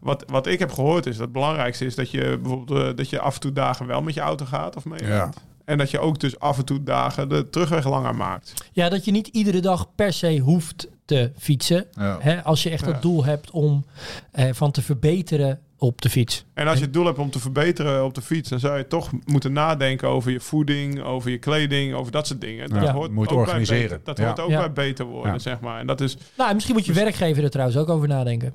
[0.00, 3.10] Wat, wat ik heb gehoord is dat het belangrijkste is dat je bijvoorbeeld eh, dat
[3.10, 5.04] je af en toe dagen wel met je auto gaat of mee.
[5.04, 5.30] Ja.
[5.64, 8.54] En dat je ook dus af en toe dagen de terugweg langer maakt.
[8.72, 11.86] Ja, dat je niet iedere dag per se hoeft te fietsen.
[11.92, 12.16] Ja.
[12.20, 12.92] Hè, als je echt Ja.
[12.92, 13.84] het doel hebt om
[14.30, 16.44] eh, van te verbeteren op de fiets.
[16.54, 18.86] En als je het doel hebt om te verbeteren op de fiets, dan zou je
[18.86, 22.68] toch moeten nadenken over je voeding, over je kleding, over dat soort dingen.
[22.68, 23.82] Dat Ja, hoort moet ook bij organiseren.
[23.82, 24.24] beter- dat Ja.
[24.26, 24.58] hoort ook Ja.
[24.58, 25.38] bij beter worden, Ja.
[25.38, 25.80] zeg maar.
[25.80, 28.54] En dat is Nou, en misschien moet je werkgever er trouwens ook over nadenken.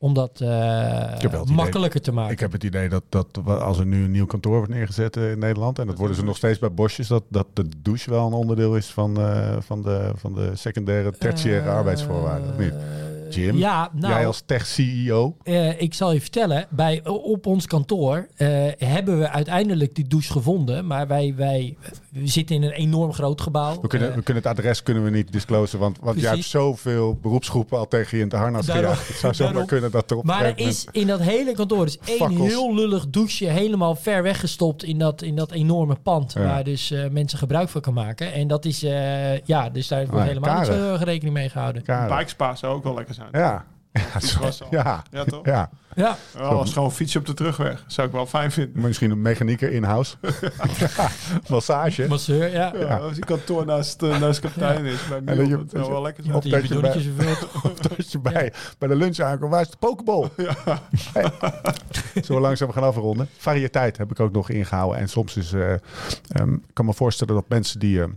[0.00, 2.32] Om dat eh, makkelijker te maken.
[2.32, 5.30] Ik heb het idee dat, dat als er nu een nieuw kantoor wordt neergezet eh,
[5.30, 5.78] in Nederland...
[5.78, 7.08] en dat worden ze nog steeds bij Bosjes...
[7.08, 11.10] dat, dat de douche wel een onderdeel is van, eh, van, de, van de secundaire,
[11.10, 12.50] tertiaire arbeidsvoorwaarden.
[12.50, 12.74] Of niet?
[13.34, 13.56] Jim?
[13.56, 15.36] Ja, nou, Jij als tech-CEO?
[15.42, 16.66] eh, ik zal je vertellen.
[16.70, 18.48] Bij, op ons kantoor eh,
[18.78, 20.86] hebben we uiteindelijk die douche gevonden.
[20.86, 21.76] Maar wij, wij
[22.12, 23.80] we zitten in een enorm groot gebouw.
[23.80, 25.78] We kunnen, Eh, we kunnen het adres kunnen we niet disclosen...
[25.78, 29.08] want, want jij hebt zoveel beroepsgroepen al tegen je in de harnas Daarom- gejaagd.
[29.08, 29.68] Het zou zomaar daarom.
[29.70, 32.48] kunnen dat er op een Maar er is in dat hele kantoor is één Fakkels.
[32.48, 36.32] heel lullig douche helemaal ver weggestopt in dat, in dat enorme pand.
[36.32, 36.42] Ja.
[36.44, 38.32] Waar dus eh, mensen gebruik van kan maken.
[38.32, 41.82] En dat is, eh, ja, dus daar wordt Ah, helemaal niet zo rekening mee gehouden.
[42.08, 43.42] bikespa zou ook wel lekker zijn.
[43.44, 43.64] Ja.
[44.12, 45.44] Ja, zo- ja, Ja, toch?
[45.46, 45.70] ja.
[45.94, 47.84] Ja, Wel als gewoon fietsje op de terugweg.
[47.86, 48.82] Zou ik wel fijn vinden.
[48.82, 50.16] Misschien een mechanieker in-house.
[50.96, 51.08] ja,
[51.48, 52.06] massage.
[52.08, 52.72] masseur, ja.
[52.76, 55.08] Ja, als die kantoor naast, eh, naast kapitein is.
[55.08, 56.36] Bij En dat je- dat zou wel lekker zijn.
[56.36, 56.68] Of Die dat
[57.02, 57.48] je vervult.
[57.64, 59.50] Of dat je bij, bij de lunch aankomt.
[59.50, 60.28] Waar is de pokeball?
[61.12, 61.30] Hey.
[62.14, 63.28] Zullen we langzaam gaan afronden?
[63.36, 64.98] Variëteit heb ik ook nog ingehouden.
[65.00, 65.52] En soms is...
[65.52, 65.72] eh,
[66.28, 68.02] ehm, ik kan me voorstellen dat mensen die...
[68.02, 68.08] eh,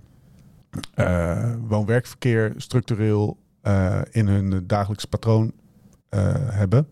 [0.93, 3.37] eh, woon-werkverkeer structureel
[4.11, 5.51] in hun dagelijks patroon
[6.09, 6.87] eh, hebben.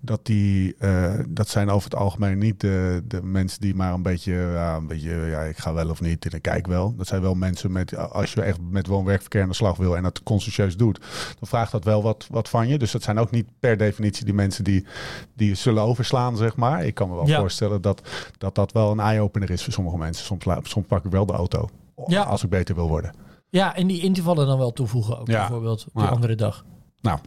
[0.00, 4.02] Dat, die, eh, dat zijn over het algemeen niet de, de mensen die maar een
[4.02, 6.94] beetje, ja, een beetje, ja, ik ga wel of niet en ik kijk wel.
[6.96, 10.02] Dat zijn wel mensen met, als je echt met woon-werkverkeer aan de slag wil en
[10.02, 10.98] dat consciëntieus doet,
[11.38, 12.78] dan vraagt dat wel wat, wat van je.
[12.78, 14.86] Dus dat zijn ook niet per definitie die mensen die,
[15.34, 16.84] die je zullen overslaan, zeg maar.
[16.84, 17.38] Ik kan me wel Ja.
[17.38, 18.08] voorstellen dat,
[18.38, 20.24] dat dat wel een eye-opener is voor sommige mensen.
[20.24, 21.68] Soms, pak ik wel de auto
[22.06, 22.22] Ja.
[22.22, 23.12] als ik beter wil worden.
[23.50, 25.38] Ja, en die intervallen dan wel toevoegen ook, Ja.
[25.38, 26.08] bijvoorbeeld op de Ja.
[26.08, 26.64] andere dag.
[27.00, 27.18] Nou,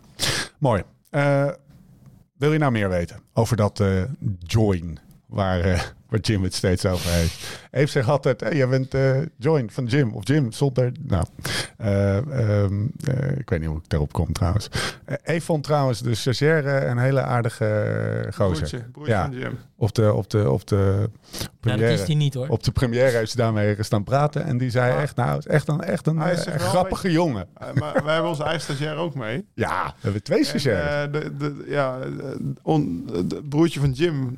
[0.60, 0.84] mooi.
[1.10, 1.50] Eh,
[2.38, 4.04] wil je nou meer weten over dat eh,
[4.40, 5.00] join
[5.32, 5.80] waar, eh,
[6.10, 7.60] waar Jim het steeds over heeft?
[7.72, 10.92] Eve zegt altijd, hey, jij bent eh, join van Jim of Jim zonder...
[11.02, 11.26] Nou,
[11.78, 14.70] eh, ehm, eh, ik weet niet hoe ik daarop kom trouwens.
[15.24, 18.58] Eve vond trouwens de stagiaire een hele aardige gozer.
[18.68, 19.26] Broertje, broertje Ja.
[19.26, 19.58] van Jim.
[19.78, 20.76] Op de, op de, op de
[21.32, 21.92] Ja, dat première.
[21.94, 22.48] is die niet hoor.
[22.48, 24.44] op de première heeft ze daarmee gestaan praten.
[24.46, 25.02] En die zei Ah.
[25.02, 27.48] echt, nou, is echt een, echt een, Hij grappige jongen.
[27.80, 29.46] Maar wij hebben onze eigen stagiair ook mee.
[29.54, 31.06] Ja, we hebben twee stagiaires.
[31.06, 31.98] eh, de, de, ja,
[32.62, 34.38] on, het broertje van Jim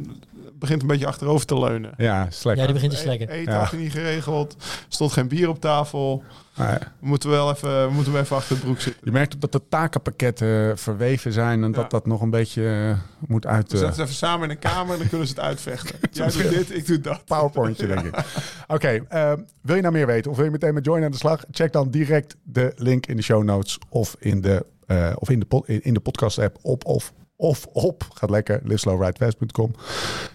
[0.53, 1.91] begint een beetje achterover te leunen.
[1.97, 2.57] Ja, slecht.
[2.57, 3.29] Ja, die begint te slekken.
[3.29, 3.59] E- Eten Ja.
[3.59, 4.55] had je niet geregeld.
[4.87, 6.23] stond geen bier op tafel.
[6.57, 6.67] Nee.
[6.99, 9.01] We moeten wel even, we moeten wel even achter het broek zitten.
[9.05, 11.87] Je merkt ook dat de takenpakketten eh, verweven zijn en dat Ja.
[11.89, 14.59] dat nog een beetje eh, moet uit We de zetten ze even samen in een
[14.59, 15.95] kamer en dan kunnen ze het uitvechten.
[16.11, 17.25] Jij doet dit, ik doe dat.
[17.25, 18.15] powerpointje, denk ik.
[18.67, 21.17] Oké, eh, wil je nou meer weten of wil je meteen met Join aan de
[21.17, 21.43] slag?
[21.51, 25.39] Check dan direct de link in de show notes of in de, eh, of in
[25.39, 27.13] de, in de podcast app op of
[27.43, 28.07] of op.
[28.13, 29.71] Gaat lekker, liveslowridefast.com.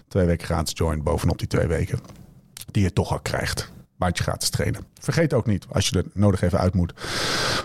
[0.07, 1.99] Twee weken gratis Join bovenop die twee weken
[2.71, 3.71] die je toch al krijgt.
[3.95, 4.81] Maandje gratis trainen.
[4.99, 6.93] Vergeet ook niet, als je er nodig even uit moet.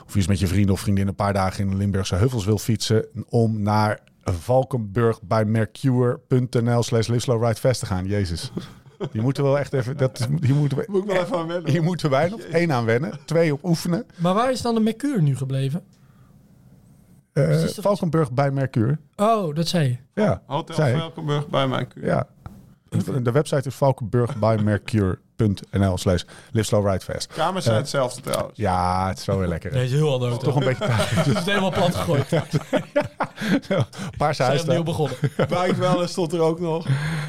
[0.07, 2.45] Of je eens met je vrienden of vriendinnen een paar dagen in de Limburgse heuvels
[2.45, 3.07] wil fietsen.
[3.29, 8.07] Om naar Valkenburg bij Mercure.nl slash liveslowridefast te gaan.
[8.07, 8.53] Jezus.
[9.13, 9.97] Die moeten we wel echt even...
[9.97, 11.71] Dat, hier, moeten we, Moet ik wel even aan wennen.
[11.71, 13.19] hier moeten wij nog één aan wennen.
[13.25, 14.07] Twee op oefenen.
[14.17, 15.83] Maar waar is dan de Mercure nu gebleven?
[17.35, 18.99] Eh, Valkenburg bij Mercure.
[19.17, 19.97] Oh, dat zei je.
[20.23, 20.99] Ja, Hotel zei.
[20.99, 22.05] Valkenburg bij mijn kuur.
[22.07, 22.27] Ja.
[23.23, 26.23] De website is valkenburgbymercure.nl slash
[26.53, 27.33] liveslowridefast.
[27.33, 28.59] Kamers zijn Eh, hetzelfde trouwens.
[28.59, 29.73] Ja, het is wel weer lekker.
[29.73, 30.39] Nee, is heel anders.
[30.39, 32.29] Toch een beetje Het is helemaal plat gegooid.
[33.69, 33.85] We
[34.17, 34.61] paarse zijn huis.
[34.63, 35.17] opnieuw begonnen.
[35.49, 36.87] Wijkwellen stond er ook nog.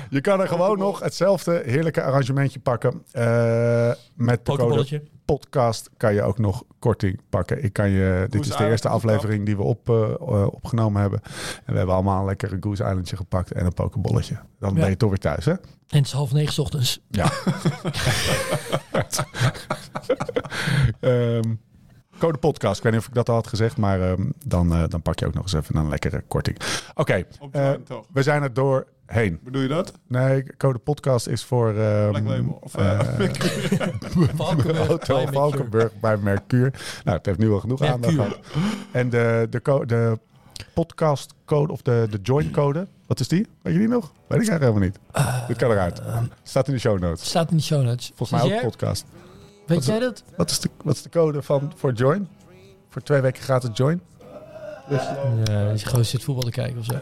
[0.10, 3.04] Je kan er gewoon nog hetzelfde heerlijke arrangementje pakken.
[3.12, 5.02] Eh, met de code.
[5.26, 7.64] Podcast kan je ook nog korting pakken.
[7.64, 11.22] Ik kan je, dit is de eerste aflevering die we op, eh, eh, opgenomen hebben.
[11.66, 14.38] En we hebben allemaal een lekkere Goose Islandje gepakt en een pokebolletje.
[14.60, 14.80] Dan Ja.
[14.80, 15.52] ben je toch weer thuis, hè?
[15.52, 17.00] En het is half negen 's ochtends.
[17.10, 17.32] Ja.
[21.00, 21.56] Ehm,
[22.20, 22.78] code podcast.
[22.78, 25.20] Ik weet niet of ik dat al had gezegd, maar ehm, dan, eh, dan pak
[25.20, 26.58] je ook nog eens even een lekkere korting.
[26.94, 27.24] Oké,
[28.14, 28.54] we zijn er
[29.06, 29.40] doorheen.
[29.44, 29.94] Bedoel je dat?
[30.08, 32.58] Nee, code podcast is voor ehm, Black Label.
[32.62, 33.00] Of, eh,
[34.36, 36.74] Valkenburg Hotel bij Valkenburg bij Mercure.
[37.04, 38.08] Nou, het heeft nu wel genoeg Mercure.
[38.10, 38.40] aandacht gehad.
[38.92, 40.20] En de, de, co- de
[40.74, 43.48] podcastcode of de, de join code, wat is die?
[43.62, 44.12] Weet je die nog?
[44.28, 45.48] Weet ik eigenlijk helemaal niet.
[45.48, 46.02] Dit kan eruit.
[46.44, 47.26] Staat in de show notes.
[47.30, 48.12] Staat in de show notes.
[48.16, 49.06] Volgens mij ook podcast.
[49.66, 50.24] Weet jij dat?
[50.38, 52.28] Wat is de, wat is de code van, voor join?
[52.90, 54.02] Voor twee weken gratis join?
[54.90, 56.94] Ja, je gewoon zit voetbal te kijken of zo.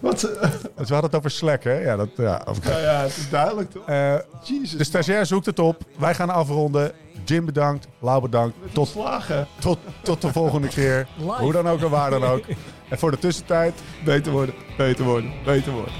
[0.00, 0.20] Wat?
[0.20, 1.72] Dus we hadden het over Slack, hè?
[1.72, 2.70] Ja, dat, ja, oké.
[2.70, 3.86] Ja, ja, het is duidelijk toch?
[3.86, 4.70] Eh, Jezus.
[4.78, 5.82] de stagiair zoekt het op.
[5.98, 6.92] Wij gaan afronden.
[7.24, 7.86] Jim bedankt.
[7.98, 8.56] Lau bedankt.
[8.72, 9.46] Tot, slagen.
[9.58, 11.06] tot, tot de volgende keer.
[11.16, 11.32] Live.
[11.32, 12.44] Hoe dan ook en waar dan ook.
[12.88, 13.74] En voor de tussentijd...
[14.04, 15.92] Beter worden, beter worden, beter worden.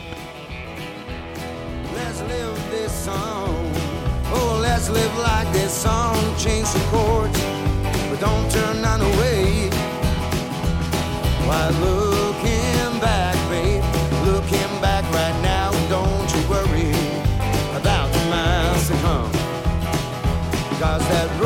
[1.94, 3.54] Let's live this song.
[4.32, 6.16] Oh, let's live like this song.
[6.36, 7.38] Change the chords,
[8.10, 9.57] but don't turn none away.
[11.49, 13.82] Why looking back, babe?
[14.26, 15.70] Looking back right now.
[15.88, 16.90] Don't you worry
[17.74, 19.32] about the miles to come.
[20.78, 21.38] Cause that